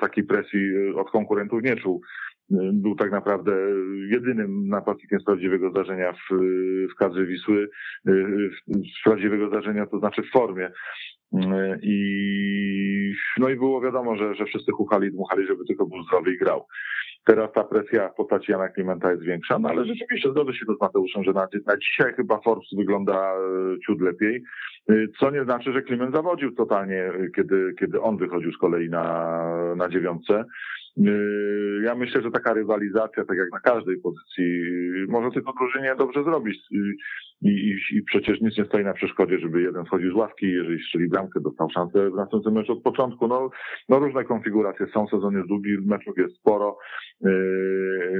[0.00, 2.00] takiej presji od konkurentów nie czuł.
[2.72, 3.52] Był tak naprawdę
[4.10, 6.34] jedynym napastnikiem z prawdziwego zdarzenia w,
[6.92, 7.68] w kadrze Wisły.
[9.00, 10.70] Z prawdziwego zdarzenia to znaczy w formie.
[11.82, 16.38] I, no i było wiadomo, że, że wszyscy chuchali, dmuchali, żeby tylko był zdrowy i
[16.38, 16.66] grał.
[17.24, 20.80] Teraz ta presja w postaci Jana Klimenta jest większa, no ale rzeczywiście zgodzę się z
[20.80, 23.36] Mateuszem, że na, na dzisiaj chyba Forbes wygląda e,
[23.86, 24.42] ciut lepiej,
[25.20, 29.74] co nie znaczy, że Kliment zawodził totalnie, e, kiedy, kiedy on wychodził z kolei na,
[29.76, 30.44] na dziewiątce.
[30.96, 34.62] Yy, ja myślę, że taka rywalizacja, tak jak na każdej pozycji,
[35.08, 36.58] może tylko drużynie dobrze zrobić.
[36.70, 40.82] I, i, I, przecież nic nie stoi na przeszkodzie, żeby jeden wchodził z ławki, jeżeli
[40.82, 43.28] strzeli bramkę, dostał szansę w następnym meczu od początku.
[43.28, 43.50] No,
[43.88, 46.78] no różne konfiguracje są, sezon jest długi, meczów jest sporo.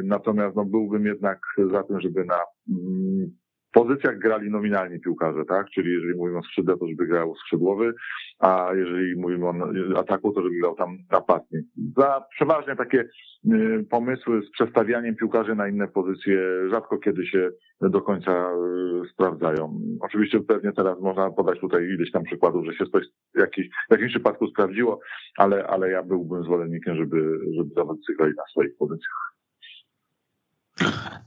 [0.05, 1.39] Natomiast no, byłbym jednak
[1.73, 3.31] za tym, żeby na mm,
[3.73, 5.71] pozycjach grali nominalni piłkarze, tak?
[5.71, 7.95] Czyli jeżeli mówimy o skrzydle, to żeby grał skrzydłowy,
[8.39, 9.55] a jeżeli mówimy o
[9.99, 11.67] ataku, to żeby grał tam napastnik.
[11.97, 13.05] Za przeważnie takie
[13.53, 17.51] y, pomysły z przestawianiem piłkarzy na inne pozycje rzadko kiedy się
[17.81, 19.81] do końca y, sprawdzają.
[20.01, 23.05] Oczywiście pewnie teraz można podać tutaj ileś tam przykładów, że się coś
[23.35, 25.01] jakiś, w jakimś przypadku sprawdziło,
[25.37, 29.38] ale, ale ja byłbym zwolennikiem, żeby, żeby zawodnicy grali na swoich pozycjach.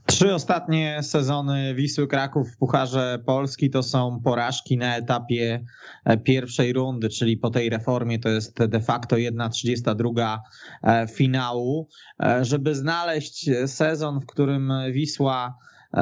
[0.06, 5.64] Trzy ostatnie sezony Wisły Kraków w Pucharze Polski to są porażki na etapie
[6.04, 10.38] e, pierwszej rundy, czyli po tej reformie to jest de facto 1,32
[10.82, 11.88] e, finału.
[12.22, 15.58] E, żeby znaleźć sezon, w którym Wisła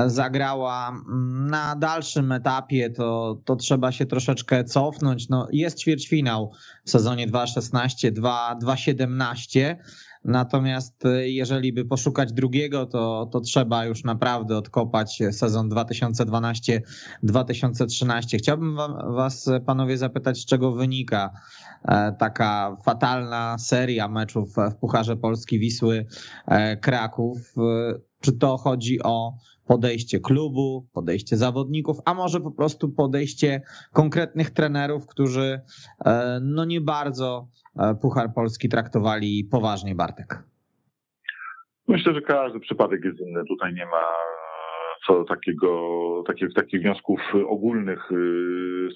[0.07, 5.29] zagrała mm, na dalszym etapie, to, to trzeba się troszeczkę cofnąć.
[5.29, 6.53] No, jest ćwierćfinał
[6.85, 9.77] w sezonie 2.16, 2.17
[10.25, 18.39] Natomiast jeżeli by poszukać drugiego, to, to trzeba już naprawdę odkopać sezon 2012-2013.
[18.39, 18.77] Chciałbym
[19.15, 21.31] Was, panowie, zapytać, z czego wynika
[22.19, 26.07] taka fatalna seria meczów w Pucharze Polski Wisły
[26.81, 27.55] Kraków.
[28.21, 29.33] Czy to chodzi o
[29.67, 35.61] podejście klubu, podejście zawodników, a może po prostu podejście konkretnych trenerów, którzy
[36.07, 40.43] e, no nie bardzo e, Puchar Polski traktowali poważnie, Bartek?
[41.89, 43.45] Myślę, że każdy przypadek jest inny.
[43.49, 44.03] Tutaj nie ma
[45.07, 45.71] co takiego,
[46.27, 48.11] takich, takich wniosków ogólnych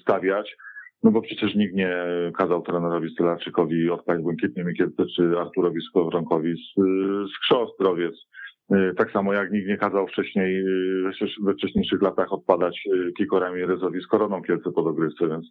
[0.01, 0.55] stawiać.
[1.03, 1.95] No bo przecież nikt nie
[2.37, 6.75] kazał trenerowi Stylarczykowi odpaść Błękitnie Mikielce czy Arturowi Skowronkowi z,
[7.31, 8.11] z E,
[8.97, 14.01] tak samo jak nikt nie kazał wcześniej, e, we wcześniejszych latach odpadać e, Kikorami Rezowi
[14.01, 15.47] z Koroną Kielce pod ogrywce, więc,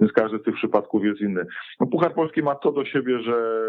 [0.00, 1.46] więc każdy z tych przypadków jest inny.
[1.80, 3.60] No, Puchar Polski ma to do siebie, że,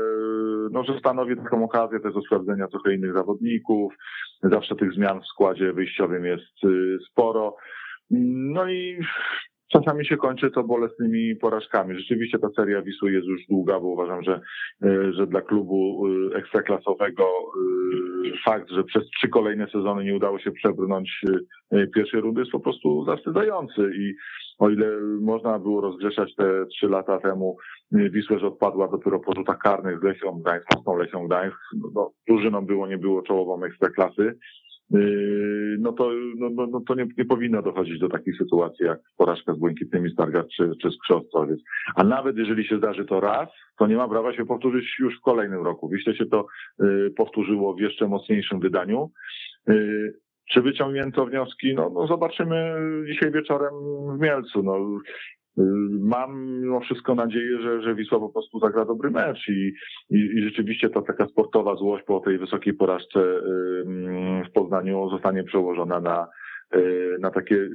[0.71, 3.93] no, że stanowi taką okazję też do sprawdzenia trochę innych zawodników.
[4.43, 6.59] Zawsze tych zmian w składzie wyjściowym jest
[7.11, 7.55] sporo.
[8.11, 8.99] No i
[9.71, 11.99] Czasami się kończy to bolesnymi porażkami.
[11.99, 14.41] Rzeczywiście ta seria Wisły jest już długa, bo uważam, że,
[14.83, 20.39] e, że dla klubu e, ekstraklasowego e, fakt, że przez trzy kolejne sezony nie udało
[20.39, 21.21] się przebrnąć
[21.95, 24.13] pierwszej rundy jest po prostu zawstydzający i
[24.59, 27.57] o ile można było rozgrzeszać te trzy lata temu
[27.91, 32.11] Wisłę, że odpadła dopiero po rzutach karnych z Lechią Gdańsk, tą Lechią Gdańsk, no, no,
[32.27, 34.39] drużyną było, nie było czołową ekstraklasy,
[35.79, 39.53] no to, no, no, no to nie, nie, powinno dochodzić do takich sytuacji jak porażka
[39.53, 41.59] z Błękitnymi Stargard czy, czy z Krzostowiec.
[41.95, 45.21] A nawet jeżeli się zdarzy to raz, to nie ma prawa się powtórzyć już w
[45.21, 45.89] kolejnym roku.
[45.89, 46.47] Wiście się to
[46.83, 49.11] y, powtórzyło w jeszcze mocniejszym wydaniu.
[49.69, 50.13] Y,
[50.51, 51.73] czy wyciągnięto wnioski?
[51.75, 52.75] No, no zobaczymy
[53.07, 53.73] dzisiaj wieczorem
[54.17, 54.63] w Mielcu.
[54.63, 54.99] No,
[55.99, 59.73] Mam mimo wszystko nadzieję, że, że Wisła po prostu zagra dobry mecz i,
[60.09, 63.19] i, i rzeczywiście ta taka sportowa złość po tej wysokiej porażce
[64.49, 66.27] w Poznaniu zostanie przełożona na,
[66.75, 67.69] y, na takie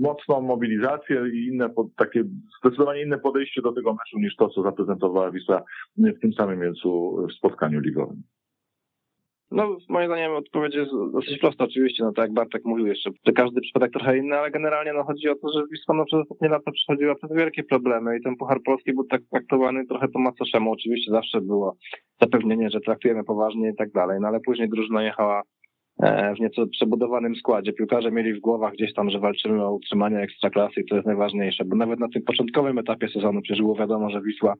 [0.00, 2.24] mocną mobilizację i inne, takie
[2.60, 5.62] zdecydowanie inne podejście do tego meczu niż to, co zaprezentowała Wisła
[5.96, 8.22] w tym samym miejscu w spotkaniu ligowym.
[9.52, 13.60] No, moim zdaniem odpowiedź jest dosyć prosta oczywiście, no tak jak Bartek mówił jeszcze, każdy
[13.60, 16.70] przypadek trochę inny, ale generalnie no chodzi o to, że Wisła no, przez ostatnie lata
[16.72, 20.72] przechodziła przez wielkie problemy i ten Puchar Polski był tak traktowany trochę po macoszemu.
[20.72, 21.76] Oczywiście zawsze było
[22.20, 25.42] zapewnienie, że traktujemy poważnie i tak dalej, no ale później drużyna jechała
[26.02, 27.72] e, w nieco przebudowanym składzie.
[27.72, 31.64] Piłkarze mieli w głowach gdzieś tam, że walczymy o utrzymanie ekstraklasy i to jest najważniejsze,
[31.64, 34.54] bo nawet na tym początkowym etapie sezonu przecież było wiadomo, że Wisła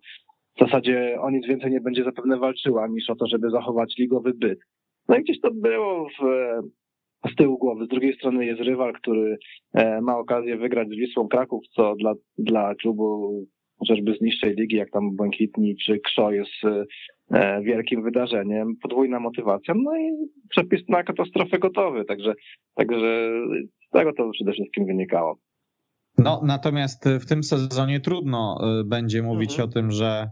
[0.57, 4.35] w zasadzie o nic więcej nie będzie zapewne walczyła niż o to, żeby zachować ligowy
[4.35, 4.59] byt.
[5.09, 6.23] No i gdzieś to było w,
[7.33, 7.85] z tyłu głowy.
[7.85, 9.39] Z drugiej strony jest rywal, który
[9.75, 13.33] e, ma okazję wygrać z Wisłą Kraków, co dla, dla klubu
[13.79, 16.51] chociażby z niższej ligi, jak tam Błękitni czy Krzo jest
[17.31, 20.11] e, wielkim wydarzeniem, podwójna motywacja, no i
[20.49, 22.35] przepis na katastrofę gotowy, także,
[22.75, 23.31] także
[23.89, 25.39] z tego to przede wszystkim wynikało.
[26.19, 29.69] No, natomiast w tym sezonie trudno e, będzie mówić mhm.
[29.69, 30.31] o tym, że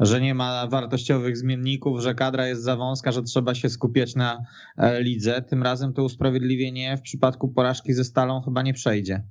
[0.00, 4.38] że nie ma wartościowych zmienników, że kadra jest za wąska, że trzeba się skupiać na
[4.78, 5.42] e, lidze.
[5.42, 9.22] Tym razem to usprawiedliwienie w przypadku porażki ze Stalą chyba nie przejdzie.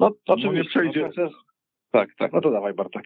[0.00, 0.48] No, oczywiście.
[0.48, 1.10] No nie przejdzie.
[1.90, 3.04] Tak, tak, no to dawaj Bartek.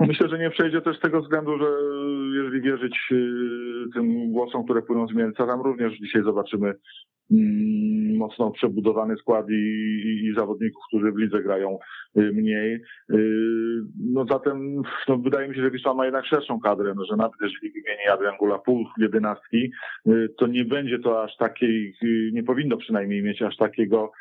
[0.00, 1.66] Myślę, że nie przejdzie też z tego względu, że
[2.34, 3.24] jeżeli wierzyć y,
[3.94, 6.74] tym głosom, które płyną z Mielca, tam również dzisiaj zobaczymy
[7.30, 11.78] mm, mocno przebudowany skład i, i, i, zawodników, którzy w lidze grają
[12.16, 12.80] y, mniej.
[14.12, 17.36] No zatem no wydaje mi się, że Wisła ma jednak szerszą kadrę, no, że nawet
[17.40, 19.70] jeżeli wymieni Adrian Gula pół jedenastki,
[20.38, 21.94] to nie będzie to aż takiej,
[22.32, 24.12] nie powinno przynajmniej mieć aż takiego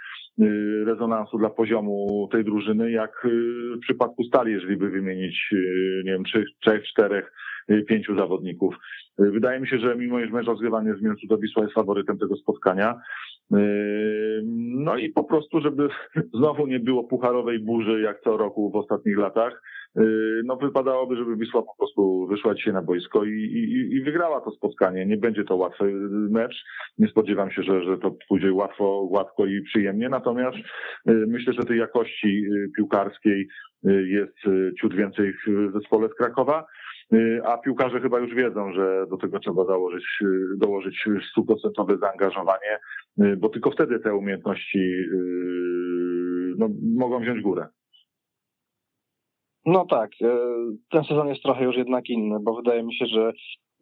[0.85, 3.29] rezonansu dla poziomu tej drużyny, jak y,
[3.77, 7.31] w przypadku Stali, jeżeli by wymienić, y, nie wiem, trzech, trzech czterech,
[7.87, 8.75] pięciu zawodników.
[9.17, 12.35] Wydaje mi się, że mimo iż mecz rozgrywany jest w Mielcu, Wisła jest faworytem tego
[12.35, 12.99] spotkania.
[14.85, 15.89] No i po prostu, żeby
[16.37, 19.61] znowu nie było pucharowej burzy jak co roku w ostatnich latach,
[20.45, 24.51] no wypadałoby, żeby Wisła po prostu wyszła dzisiaj na boisko i, i, i wygrała to
[24.51, 25.05] spotkanie.
[25.05, 25.93] Nie będzie to łatwy
[26.29, 26.63] mecz.
[26.97, 30.09] Nie spodziewam się, że, że to pójdzie łatwo, gładko i przyjemnie.
[30.09, 30.57] Natomiast
[31.05, 33.47] yy, myślę, że tej jakości yy, piłkarskiej
[34.05, 34.37] jest
[34.81, 36.65] ciut więcej w zespole z Krakowa.
[37.43, 40.05] A piłkarze chyba już wiedzą, że do tego trzeba dołożyć,
[40.57, 42.79] dołożyć stuprocentowe zaangażowanie,
[43.37, 45.05] bo tylko wtedy te umiejętności
[46.57, 47.67] no, mogą wziąć górę.
[49.65, 50.27] No tak, e,
[50.91, 53.33] ten sezon jest trochę już jednak inny, bo wydaje mi się, że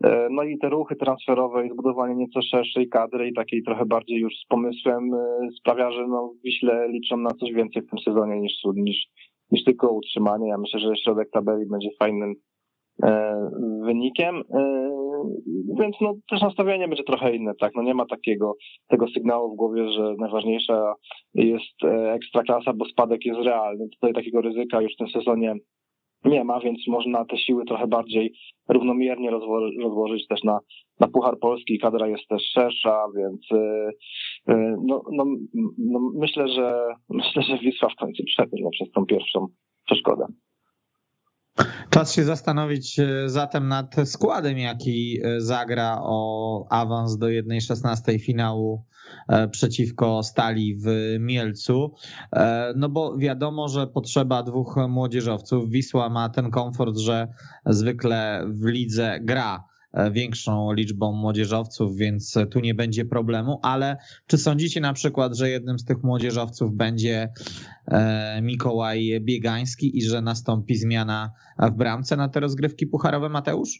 [0.03, 4.19] e, no i te ruchy transferowe i zbudowanie nieco szerszej kadry i takiej trochę bardziej
[4.19, 8.39] już z pomysłem e, sprawia, że no Wiśle liczą na coś więcej w tym sezonie
[8.39, 9.07] niż, niż,
[9.51, 10.49] niż tylko utrzymanie.
[10.49, 12.35] Ja myślę, że środek tabeli będzie fajnym
[13.85, 14.43] wynikiem.
[15.79, 17.71] Więc no, też nastawienie będzie trochę inne, tak?
[17.75, 18.53] No nie ma takiego
[18.87, 20.93] tego sygnału w głowie, że najważniejsza
[21.33, 21.83] jest
[22.13, 23.89] ekstraklasa, bo spadek jest realny.
[23.89, 25.55] Tutaj takiego ryzyka już w tym sezonie
[26.25, 28.33] nie ma, więc można te siły trochę bardziej
[28.69, 29.31] równomiernie
[29.83, 30.59] rozłożyć też na,
[30.99, 31.79] na Puchar Polski.
[31.79, 33.47] Kadra jest też szersza, więc
[34.87, 35.25] no, no,
[35.77, 39.47] no myślę, że myślę, że Wisła w końcu przebrnie przez tą pierwszą
[39.85, 40.22] przeszkodę.
[41.93, 48.85] Czas się zastanowić e, zatem nad składem, jaki e, zagra o awans do 1.16 finału
[49.29, 51.93] e, przeciwko Stali w Mielcu.
[52.75, 55.69] No bo wiadomo, że potrzeba dwóch młodzieżowców.
[55.69, 57.27] Wisła ma ten komfort, że
[57.65, 59.63] zwykle w lidze gra
[60.11, 65.79] większą liczbą młodzieżowców, więc tu nie będzie problemu, ale czy sądzicie na przykład, że jednym
[65.79, 67.29] z tych młodzieżowców będzie
[67.87, 71.29] e, Mikołaj Biegański i że nastąpi zmiana
[71.59, 73.79] w bramce na te rozgrywki pucharowe, Mateusz?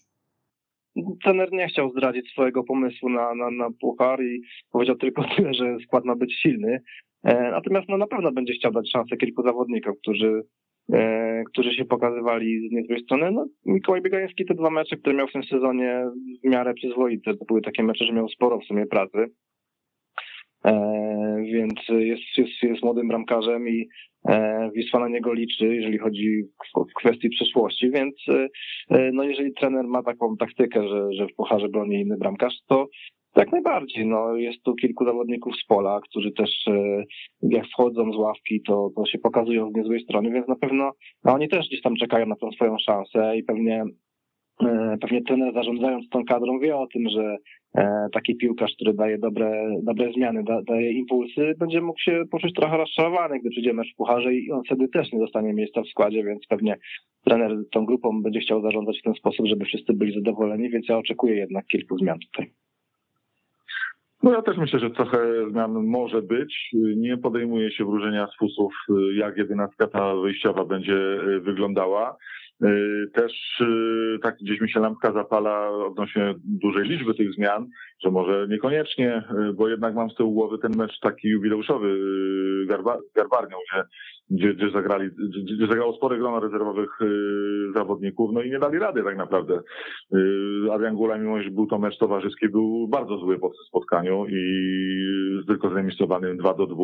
[1.23, 5.77] Trener nie chciał zdradzić swojego pomysłu na, na, na puchar i powiedział tylko tyle, że
[5.83, 6.81] skład ma być silny.
[7.23, 10.62] E, natomiast no, na pewno będzie chciał dać szansę kilku zawodnikom, którzy E,
[11.45, 13.31] którzy się pokazywali z niezłej strony.
[13.31, 16.05] No, Mikołaj Biegański te dwa mecze, które miał w tym sezonie
[16.43, 19.25] w miarę przyzwoite, to były takie mecze, że miał sporo w sumie pracy.
[20.65, 23.87] E, więc jest, jest, jest młodym bramkarzem i
[24.29, 26.43] e, Wisła na niego liczy, jeżeli chodzi
[26.91, 28.15] w kwestii przyszłości, więc
[29.13, 32.87] no jeżeli trener ma taką taktykę, że, że w pucharze broni inny bramkarz, to
[33.37, 34.05] jak najbardziej.
[34.05, 37.03] No, jest tu kilku zawodników z pola, którzy też e,
[37.41, 40.91] jak wchodzą z ławki, to, to się pokazują z niezłej strony, więc na pewno
[41.23, 43.83] no, oni też gdzieś tam czekają na tą swoją szansę i pewnie
[44.65, 47.37] e, pewnie trener zarządzając tą kadrą wie o tym, że
[47.77, 52.53] e, taki piłkarz, który daje dobre, dobre zmiany, da, daje impulsy, będzie mógł się poczuć
[52.53, 55.87] trochę rozczarowany, gdy przyjdzie mecz w pucharze i on wtedy też nie dostanie miejsca w
[55.87, 56.77] składzie, więc pewnie
[57.25, 60.97] trener tą grupą będzie chciał zarządzać w ten sposób, żeby wszyscy byli zadowoleni, więc ja
[60.97, 62.62] oczekuję jednak kilku zmian tutaj.
[64.23, 66.69] No ja też myślę, że trochę zmian może być.
[66.95, 68.73] Nie podejmuje się wróżenia z fusów,
[69.15, 70.97] jak jedenastka ta wyjściowa będzie
[71.41, 72.17] wyglądała.
[73.13, 73.63] Też
[74.21, 77.67] tak gdzieś mi się lampka zapala odnośnie dużej liczby tych zmian,
[78.03, 79.23] że może niekoniecznie,
[79.55, 81.97] bo jednak mam z tyłu głowy ten mecz taki jubileuszowy
[82.65, 82.67] z
[83.15, 83.57] Garbarnią,
[84.33, 88.79] gdzie, gdzie, zagrali, gdzie, gdzie zagrało spore grono rezerwowych y, zawodników, no i nie dali
[88.79, 89.59] rady tak naprawdę.
[90.15, 94.41] Y, Adrian Gula, mimo że był to mecz towarzyski, był bardzo zły po spotkaniu i
[95.47, 96.83] tylko zremisowanym 2 do 2.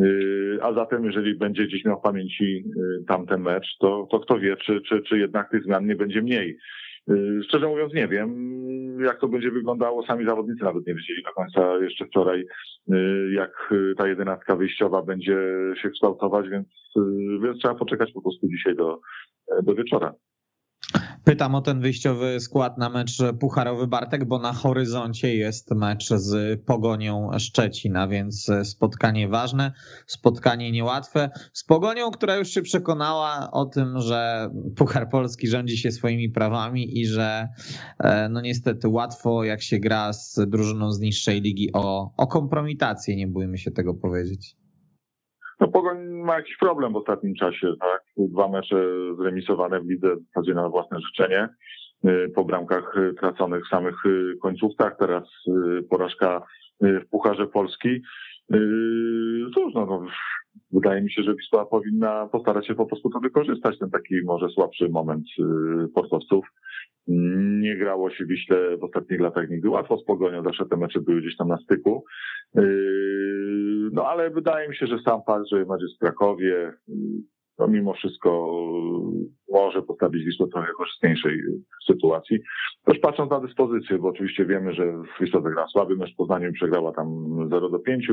[0.00, 4.38] Y, a zatem, jeżeli będzie gdzieś miał w pamięci y, tamten mecz, to, to kto
[4.38, 6.58] wie, czy, czy, czy jednak tych zmian nie będzie mniej.
[7.10, 8.54] Y, szczerze mówiąc, nie wiem,
[9.00, 10.06] jak to będzie wyglądało.
[10.06, 12.44] Sami zawodnicy nawet nie wiedzieli do końca jeszcze wczoraj,
[12.92, 15.36] y, jak y, ta jedenastka wyjściowa będzie
[15.82, 16.68] się kształtować, więc,
[17.42, 19.00] więc trzeba poczekać po prostu dzisiaj do,
[19.62, 20.14] do wieczora.
[21.24, 26.60] Pytam o ten wyjściowy skład na mecz pucharowy Bartek, bo na horyzoncie jest mecz z
[26.64, 29.72] Pogonią Szczecina, więc spotkanie ważne,
[30.06, 31.30] spotkanie niełatwe.
[31.52, 36.98] Z Pogonią, która już się przekonała o tym, że Puchar Polski rządzi się swoimi prawami
[37.00, 37.48] i że
[37.98, 43.16] e, no niestety łatwo jak się gra z drużyną z niższej ligi o, o kompromitację,
[43.16, 44.56] nie bójmy się tego powiedzieć.
[45.60, 48.02] No Pogoń ma jakiś problem w ostatnim czasie, tak?
[48.16, 48.76] Dwa mecze
[49.18, 51.48] zremisowane w lidze w zasadzie na własne życzenie
[52.04, 55.22] y, po bramkach y, traconych w samych y, końcówkach, teraz
[55.90, 56.42] porażka
[56.80, 58.02] w Pucharze Polski.
[59.54, 60.06] Cóż, no, no,
[60.72, 64.48] wydaje mi się, że Wisła powinna postarać się po prostu to wykorzystać, ten taki może
[64.48, 65.24] słabszy moment
[65.94, 66.46] portowców.
[67.60, 71.20] Nie grało się Wiśle w ostatnich latach nigdy łatwo z Pogonią, zawsze te mecze były
[71.20, 72.04] gdzieś tam na styku.
[73.92, 76.72] No ale wydaje mi się, że sam fakt, że jest w Krakowie,
[77.58, 78.50] no mimo wszystko
[79.50, 81.40] może postawić Wisłę trochę korzystniejszej
[81.86, 82.38] sytuacji.
[82.84, 86.52] Też patrząc na dyspozycję, bo oczywiście wiemy, że Wisła zagrała słaby mecz w Poznaniu i
[86.52, 87.08] przegrała tam
[87.50, 88.08] 0 do 5.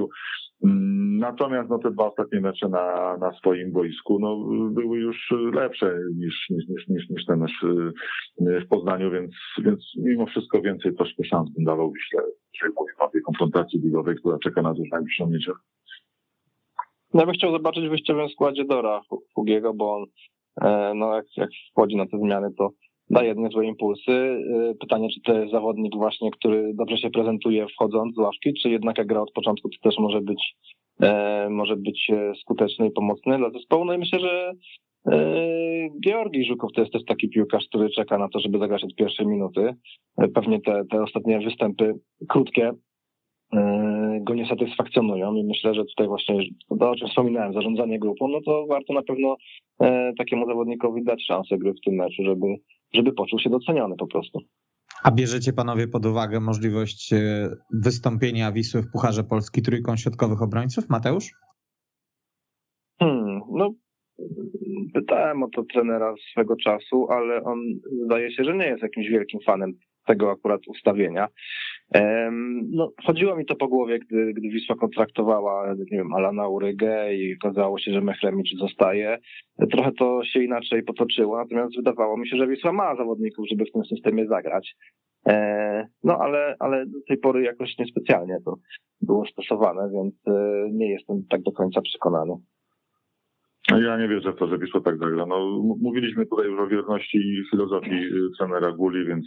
[1.20, 4.38] Natomiast no, te dwa ostatnie mecze na, na swoim boisku no,
[4.70, 7.66] były już lepsze niż, niż, niż, niż, niż ten mecz
[8.66, 12.22] w Poznaniu, więc, więc mimo wszystko więcej troszkę szans bym dawał Wiśle,
[12.54, 15.58] jeżeli mówimy o tej konfrontacji ligowej, która czeka na to w najbliższą niedzielę.
[17.14, 19.02] Ja bym chciał zobaczyć w wyjściowym składzie Dora
[19.36, 20.06] Hugiego, bo on
[20.62, 22.70] e, no jak, jak wchodzi na te zmiany, to
[23.10, 24.12] daje niezłe impulsy.
[24.12, 28.70] E, pytanie, czy to jest zawodnik właśnie, który dobrze się prezentuje wchodząc z ławki, czy
[28.70, 30.56] jednak jak gra od początku, to też może być
[31.02, 33.86] e, może być skuteczny i pomocny dla zespołu.
[33.86, 34.54] No i myślę, że
[36.06, 39.28] Georgi Żukow to jest też taki piłkarz, który czeka na to, żeby zagrać od pierwszej
[39.28, 39.76] minuty.
[40.34, 41.94] Pewnie te, te ostatnie występy
[42.30, 42.72] krótkie
[44.24, 46.40] go nie satysfakcjonują i myślę, że tutaj właśnie
[46.80, 49.36] to, o czym wspominałem, zarządzanie grupą, no to warto na pewno
[49.82, 52.48] e, takiemu zawodnikowi dać szansę gry w tym meczu, żeby,
[52.94, 54.40] żeby poczuł się doceniony po prostu.
[55.04, 60.90] A bierzecie panowie pod uwagę możliwość e, wystąpienia Wisły w Pucharze Polski trójką środkowych obrońców?
[60.90, 61.32] Mateusz?
[63.00, 63.70] Hmm, no
[64.94, 67.60] pytałem o to trenera swego czasu, ale on
[68.06, 69.74] zdaje się, że nie jest jakimś wielkim fanem
[70.06, 71.28] tego akurat ustawienia.
[72.74, 77.36] No, chodziło mi to po głowie, gdy, gdy Wisła kontraktowała, nie wiem, Alana Urygę i
[77.36, 79.18] okazało się, że Mechremicz zostaje.
[79.72, 83.72] Trochę to się inaczej potoczyło, natomiast wydawało mi się, że Wisła ma zawodników, żeby w
[83.72, 84.76] tym systemie zagrać.
[85.28, 88.56] E, no ale, ale do tej pory jakoś niespecjalnie to
[89.02, 92.34] było stosowane, więc e, nie jestem tak do końca przekonany.
[93.70, 95.26] Ja nie wierzę w to, że Wisła tak zagra.
[95.26, 99.26] No, mówiliśmy tutaj już o wierności filozofii y, trenera Guli, więc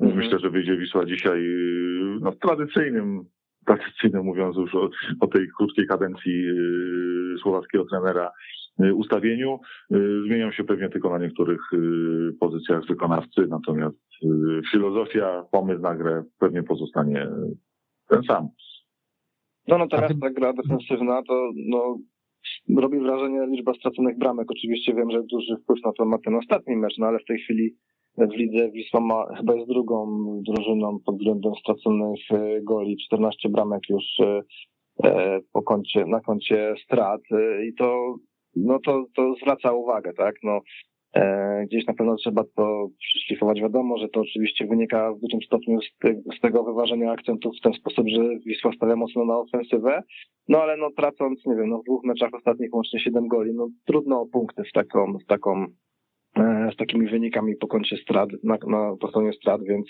[0.00, 0.18] Mhm.
[0.18, 1.44] Myślę, że wyjdzie Wisła dzisiaj
[2.20, 3.24] no, w tradycyjnym,
[3.66, 4.90] tradycyjnym mówiąc już o,
[5.20, 8.30] o tej krótkiej kadencji yy, słowackiego trenera
[8.78, 9.58] yy, ustawieniu.
[9.90, 11.60] Yy, zmienią się pewnie tylko na niektórych
[12.40, 13.96] pozycjach wykonawcy, natomiast
[14.72, 17.28] filozofia, pomysł na grę pewnie pozostanie
[18.08, 18.48] ten sam.
[19.68, 21.98] No, no teraz ta gra defensywna to no,
[22.76, 24.50] robi wrażenie liczba straconych bramek.
[24.50, 27.38] Oczywiście wiem, że duży wpływ na to ma ten ostatni mecz, no ale w tej
[27.38, 27.76] chwili
[28.18, 30.06] w lidze Wisła ma, chyba jest drugą
[30.42, 34.42] drużyną pod względem straconych e, goli, 14 bramek już e,
[35.04, 37.20] e, po koncie, na koncie strat.
[37.68, 38.14] I to,
[38.56, 40.60] no to, to zwraca uwagę, tak, no
[41.66, 43.60] gdzieś na pewno trzeba to przyszlifować.
[43.60, 47.62] Wiadomo, że to oczywiście wynika w dużym stopniu z, te, z, tego wyważenia akcentów w
[47.62, 50.02] ten sposób, że Wisła stawia mocno na ofensywę,
[50.48, 53.68] no ale no tracąc, nie wiem, no w dwóch meczach ostatnich łącznie 7 goli, no
[53.86, 55.66] trudno o punkty w taką, w taką
[56.72, 59.86] z takimi wynikami po koncie strat, na, na, po stronie strat, więc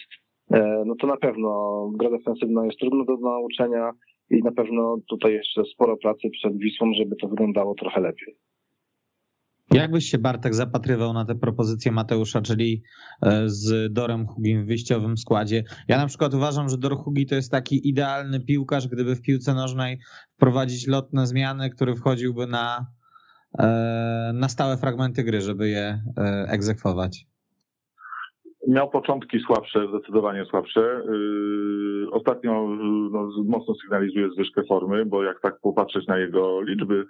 [0.51, 3.93] e, no to na pewno gra defensywna jest trudna do nauczenia
[4.31, 8.37] i na pewno tutaj jeszcze sporo pracy przed Wisłą, żeby to wyglądało trochę lepiej.
[9.73, 12.83] Jak byś się Bartek zapatrywał na te propozycje Mateusza, czyli
[13.23, 15.65] e, z Dorem Hugim w wyjściowym składzie?
[15.89, 19.55] Ja na przykład uważam, że Dor Hugi to jest taki idealny piłkarz, gdyby w piłce
[19.55, 19.99] nożnej
[20.37, 23.04] wprowadzić lotne zmiany, który wchodziłby na E,
[24.35, 27.27] na stałe fragmenty gry, żeby je e, egzekwować?
[28.69, 30.81] Miał początki słabsze, zdecydowanie słabsze.
[30.81, 32.69] E, ostatnio
[33.13, 37.05] no, mocno sygnalizuje zwyżkę formy, bo jak tak popatrzeć na jego liczby,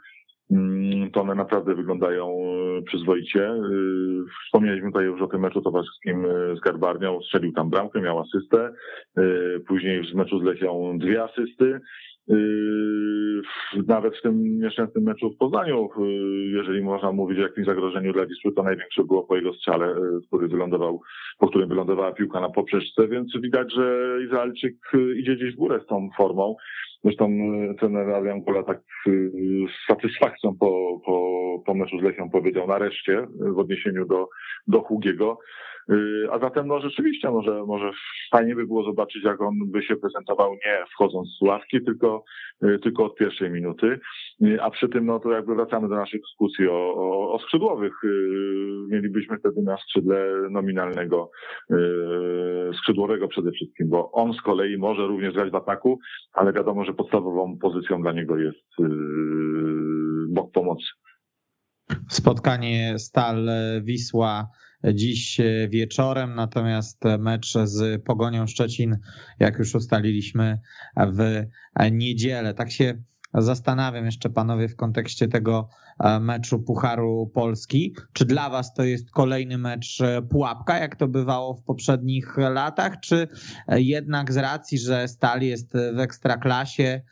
[0.50, 2.36] mm, to one naprawdę wyglądają
[2.86, 3.54] przyzwoicie.
[4.46, 6.26] Wspomnieliśmy tutaj już o tym meczu towarzyskim
[6.56, 7.20] z Garbarnią.
[7.22, 8.72] Strzelił tam bramkę, miał asystę.
[9.66, 11.80] Później w meczu z dwie asysty.
[12.28, 13.42] Yy,
[13.86, 16.06] nawet w tym nieszczęsnym meczu w Poznaniu, yy,
[16.46, 20.20] jeżeli można mówić o jakimś zagrożeniu dla Wisły, to największe było po jego strzale, yy,
[20.26, 21.00] który wylądował,
[21.38, 24.74] po którym wylądowała piłka na poprzeczce, więc widać, że Izraelczyk
[25.16, 26.56] idzie gdzieś w górę z tą formą.
[27.04, 27.30] Zresztą
[27.80, 33.58] ten Adrian Kula tak z satysfakcją po, po, po meczu z Lechią powiedział nareszcie w
[33.58, 34.28] odniesieniu do,
[34.66, 35.38] do Hugiego,
[36.30, 37.90] a zatem no rzeczywiście może, może
[38.30, 42.24] fajnie by było zobaczyć, jak on by się prezentował nie wchodząc z ławki, tylko,
[42.64, 44.00] y, tylko od pierwszej minuty.
[44.42, 47.92] Y, a przy tym no to jakby wracamy do naszej dyskusji o, o, o skrzydłowych.
[48.88, 51.30] Mielibyśmy wtedy na skrzydle nominalnego
[52.78, 55.98] skrzydłowego przede wszystkim, bo on z kolei może również grać w ataku,
[56.32, 58.70] ale wiadomo, że podstawową pozycją dla niego jest
[60.28, 60.86] bok pomocy.
[62.08, 63.48] Spotkanie Stal
[63.82, 64.46] Wisła
[64.94, 68.98] dziś wieczorem, natomiast mecz z Pogonią Szczecin,
[69.40, 70.60] jak już ustaliliśmy,
[70.96, 71.46] w
[71.92, 72.54] niedzielę.
[72.54, 73.02] Tak się
[73.34, 75.68] zastanawiam jeszcze panowie w kontekście tego
[76.20, 77.94] meczu Pucharu Polski.
[78.12, 79.98] Czy dla was to jest kolejny mecz
[80.30, 83.28] pułapka, jak to bywało w poprzednich latach, czy
[83.68, 87.02] jednak z racji, że Stal jest w ekstraklasie,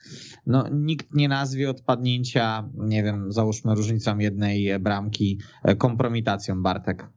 [0.46, 5.40] no nikt nie nazwie odpadnięcia, nie wiem, załóżmy różnicą jednej bramki
[5.78, 7.08] kompromitacją, Bartek?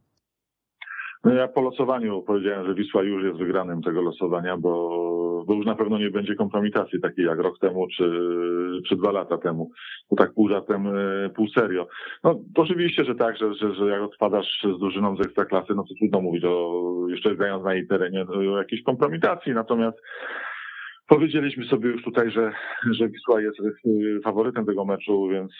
[1.26, 5.66] No ja po losowaniu powiedziałem, że Wisła już jest wygranym tego losowania, bo, bo już
[5.66, 8.04] na pewno nie będzie kompromitacji takiej jak rok temu czy,
[8.88, 9.72] czy dwa lata temu.
[10.10, 11.88] To tak pół żartem, e, pół serio.
[12.24, 15.94] No oczywiście, że tak, że, że, że jak odpadasz z drużyną z ekstraklasy, no to
[16.00, 19.54] trudno mówić o, jeszcze grając na jej terenie, o jakiejś kompromitacji.
[19.54, 19.98] Natomiast
[21.08, 22.52] Powiedzieliśmy sobie już tutaj, że,
[22.92, 23.58] że Wisła jest
[24.24, 25.52] faworytem tego meczu, więc,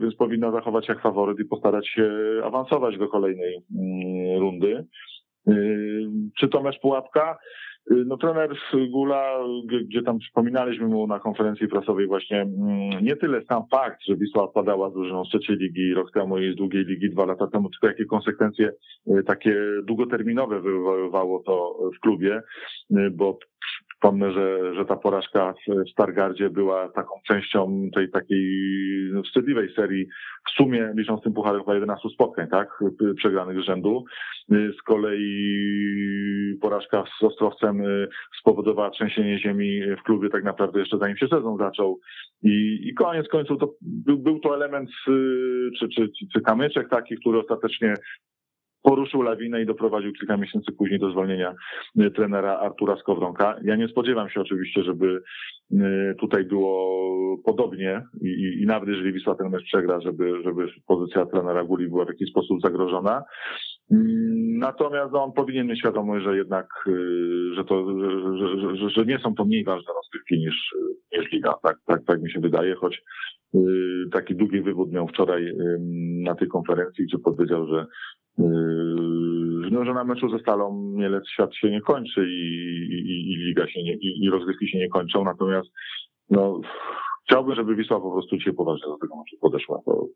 [0.00, 2.10] więc powinna zachować jak faworyt i postarać się
[2.44, 4.84] awansować do kolejnej mm, rundy.
[5.48, 6.06] Y,
[6.38, 7.38] czy to mecz pułapka?
[7.90, 8.50] Y, no trener
[8.90, 9.38] Gula,
[9.88, 14.44] gdzie tam wspominaliśmy mu na konferencji prasowej właśnie mm, nie tyle sam fakt, że Wisła
[14.44, 17.70] odpadała z drużyną z trzeciej ligi rok temu i z drugiej ligi dwa lata temu,
[17.70, 18.72] tylko jakie konsekwencje
[19.18, 22.42] y, takie długoterminowe wywoływało to w klubie,
[23.12, 23.38] bo
[24.04, 25.54] Wspomnę, że, że ta porażka
[25.86, 28.44] w Stargardzie była taką częścią tej takiej
[29.24, 30.06] wstydliwej serii
[30.48, 32.68] w sumie, licząc tym pucharem, chyba 11 spotkań, tak,
[33.16, 34.04] przegranych z rzędu.
[34.48, 37.82] Z kolei porażka z Ostrowcem
[38.40, 42.00] spowodowała trzęsienie ziemi w klubie tak naprawdę jeszcze zanim się sezon zaczął.
[42.42, 44.90] I, i koniec końców to był, był to element
[45.78, 47.94] czy, czy, czy kamyczek taki, który ostatecznie
[48.84, 51.54] poruszył lawinę i doprowadził kilka miesięcy później do zwolnienia
[52.00, 53.56] y, trenera Artura Skowronka.
[53.64, 55.22] Ja nie spodziewam się oczywiście, żeby
[55.72, 55.76] y,
[56.20, 56.96] tutaj było
[57.44, 62.04] podobnie i, i nawet jeżeli Wisła ten mecz przegra, żeby, żeby pozycja trenera Guli była
[62.04, 63.22] w jakiś sposób zagrożona.
[63.92, 67.86] Mm, natomiast no, on powinien mieć świadomość, że jednak, y, że, to,
[68.38, 70.74] że, że, że nie są to mniej ważne rozgrywki niż,
[71.12, 71.54] niż liga.
[71.62, 73.02] Tak, tak, tak mi się wydaje, choć
[74.12, 75.52] taki długi wywód miał wczoraj
[76.22, 77.86] na tej konferencji, gdzie powiedział, że
[79.70, 82.42] no, że na meczu ze Stalą Mielec świat się nie kończy i,
[82.92, 85.68] i, i liga się nie, i, i rozgrywki się nie kończą, natomiast
[86.30, 86.60] no,
[87.26, 89.80] chciałbym, żeby Wisła po prostu dzisiaj poważnie do tego meczu podeszła.
[89.86, 90.06] To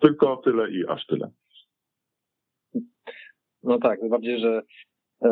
[0.00, 1.30] tylko tyle i aż tyle.
[3.62, 4.62] No tak, bardziej, że
[5.24, 5.30] e,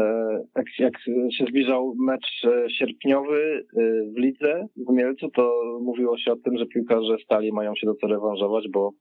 [0.57, 1.01] jak, jak
[1.33, 3.83] się zbliżał mecz e, sierpniowy e,
[4.14, 5.53] w lidze w Mielcu, to
[5.83, 8.93] mówiło się o tym, że piłkarze Stali mają się do co rewanżować, bo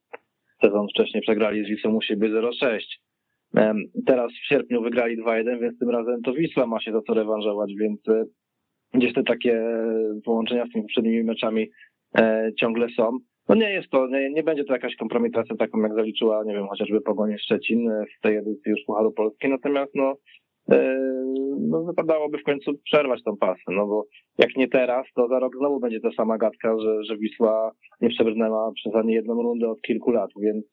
[0.62, 2.80] sezon wcześniej przegrali z Wisłą u siebie 0-6.
[4.06, 7.74] Teraz w sierpniu wygrali 2-1, więc tym razem to Wisła ma się za co rewanżować,
[7.80, 8.26] więc e,
[8.94, 9.62] gdzieś te takie
[10.26, 11.70] połączenia z tymi poprzednimi meczami
[12.18, 13.18] e, ciągle są.
[13.50, 16.68] No nie jest to, nie, nie będzie to jakaś kompromitacja taką, jak zaliczyła, nie wiem,
[16.68, 20.14] chociażby Pogonie Szczecin e, w tej edycji już Pucharu Polski, natomiast no,
[21.60, 24.06] no wypadałoby w końcu przerwać tą pasę, no bo
[24.38, 27.72] jak nie teraz, to za rok znowu będzie ta sama gadka, że, że Wisła
[28.02, 30.66] nie przebrnęła przez ani jedną rundę od kilku lat, więc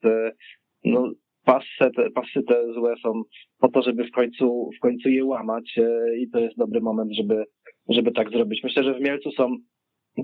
[0.84, 1.12] no
[1.46, 3.22] pasy te, pasy te złe są
[3.60, 7.12] po to, żeby w końcu, w końcu je łamać e, i to jest dobry moment,
[7.14, 7.44] żeby,
[7.88, 8.64] żeby tak zrobić.
[8.64, 9.56] Myślę, że w Mielcu są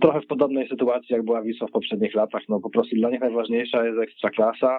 [0.00, 2.42] trochę w podobnej sytuacji, jak była Wisła w poprzednich latach.
[2.48, 4.78] No po prostu dla nich najważniejsza jest ekstraklasa.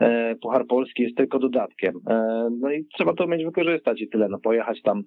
[0.00, 1.94] E, Puchar Polski jest tylko dodatkiem.
[2.10, 4.28] E, no i trzeba to umieć wykorzystać i tyle.
[4.28, 5.02] No pojechać tam,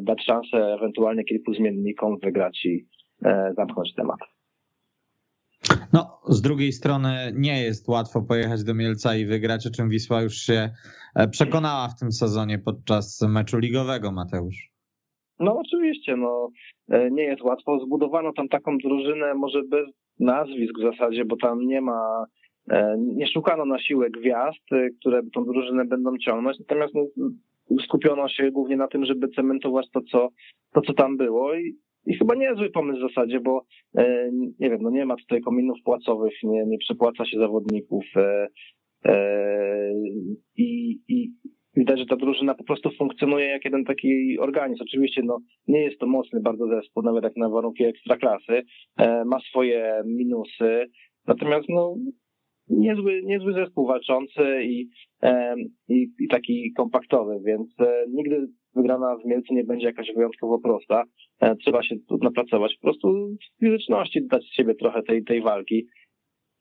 [0.00, 2.86] dać szansę ewentualnie kilku zmiennikom, wygrać i
[3.56, 4.18] zamknąć temat.
[6.28, 10.34] Z drugiej strony nie jest łatwo pojechać do Mielca i wygrać, o czym Wisła już
[10.34, 10.70] się
[11.14, 14.70] e, przekonała w tym sezonie podczas meczu ligowego, Mateusz.
[15.40, 16.48] No oczywiście, no
[16.88, 17.78] e, nie jest łatwo.
[17.86, 19.86] Zbudowano tam taką drużynę, może bez
[20.20, 22.24] nazwisk w zasadzie, bo tam nie ma,
[22.70, 24.64] e, nie szukano na siłę gwiazd,
[25.00, 27.30] które tą drużynę będą ciągnąć, natomiast no,
[27.84, 30.28] skupiono się głównie na tym, żeby cementować to, co,
[30.72, 31.76] to, co tam było i
[32.06, 33.64] i chyba niezły pomysł w zasadzie, bo
[33.98, 38.46] e, nie wiem, no nie ma tutaj kominów płacowych, nie, nie przepłaca się zawodników e,
[39.04, 39.92] e,
[40.56, 41.32] i, i
[41.76, 44.82] widać, że ta drużyna po prostu funkcjonuje jak jeden taki organizm.
[44.82, 45.38] Oczywiście no,
[45.68, 48.62] nie jest to mocny bardzo zespół, nawet jak na warunki ekstraklasy,
[49.26, 50.86] ma swoje minusy,
[51.26, 51.96] natomiast no
[52.70, 54.88] niezły, niezły zespół walczący i,
[55.88, 57.68] i, i taki kompaktowy, więc
[58.08, 61.04] nigdy wygrana w Mielcu nie będzie jakaś wyjątkowo prosta.
[61.40, 65.42] E, trzeba się tu napracować, po prostu w fizyczności dać z siebie trochę tej, tej
[65.42, 65.86] walki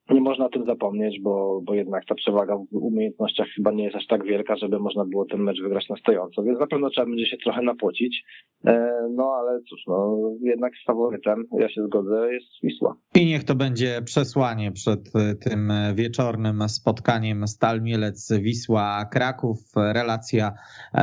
[0.09, 3.95] nie można o tym zapomnieć, bo, bo jednak ta przewaga w umiejętnościach chyba nie jest
[3.95, 7.07] aż tak wielka, żeby można było ten mecz wygrać na stojąco, więc na pewno trzeba
[7.07, 8.23] będzie się trochę napocić.
[8.65, 12.95] E, no ale cóż, no jednak z faworytem, ja się zgodzę, jest Wisła.
[13.15, 19.57] I niech to będzie przesłanie przed e, tym wieczornym spotkaniem Stal Mielec Wisła Kraków.
[19.75, 20.51] Relacja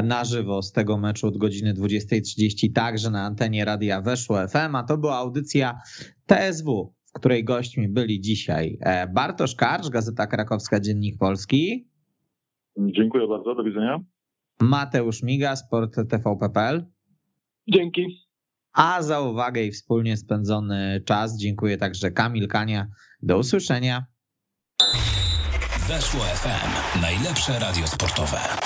[0.05, 4.83] na żywo z tego meczu od godziny 20.30 także na antenie Radia Weszło FM, a
[4.83, 5.79] to była audycja
[6.27, 11.89] TSW której gośćmi byli dzisiaj e, Bartosz Karcz, Gazeta Krakowska, Dziennik Polski.
[12.77, 14.01] Dziękuję bardzo, do widzenia.
[14.61, 16.87] Mateusz Miga, Sport TVP.pl.
[17.69, 18.25] Dzięki.
[18.73, 22.87] A za uwagę i wspólnie spędzony czas dziękuję także Kamil Kania.
[23.23, 24.07] Do usłyszenia.
[25.89, 27.01] Weszło FM.
[27.03, 28.64] Najlepsze radio sportowe.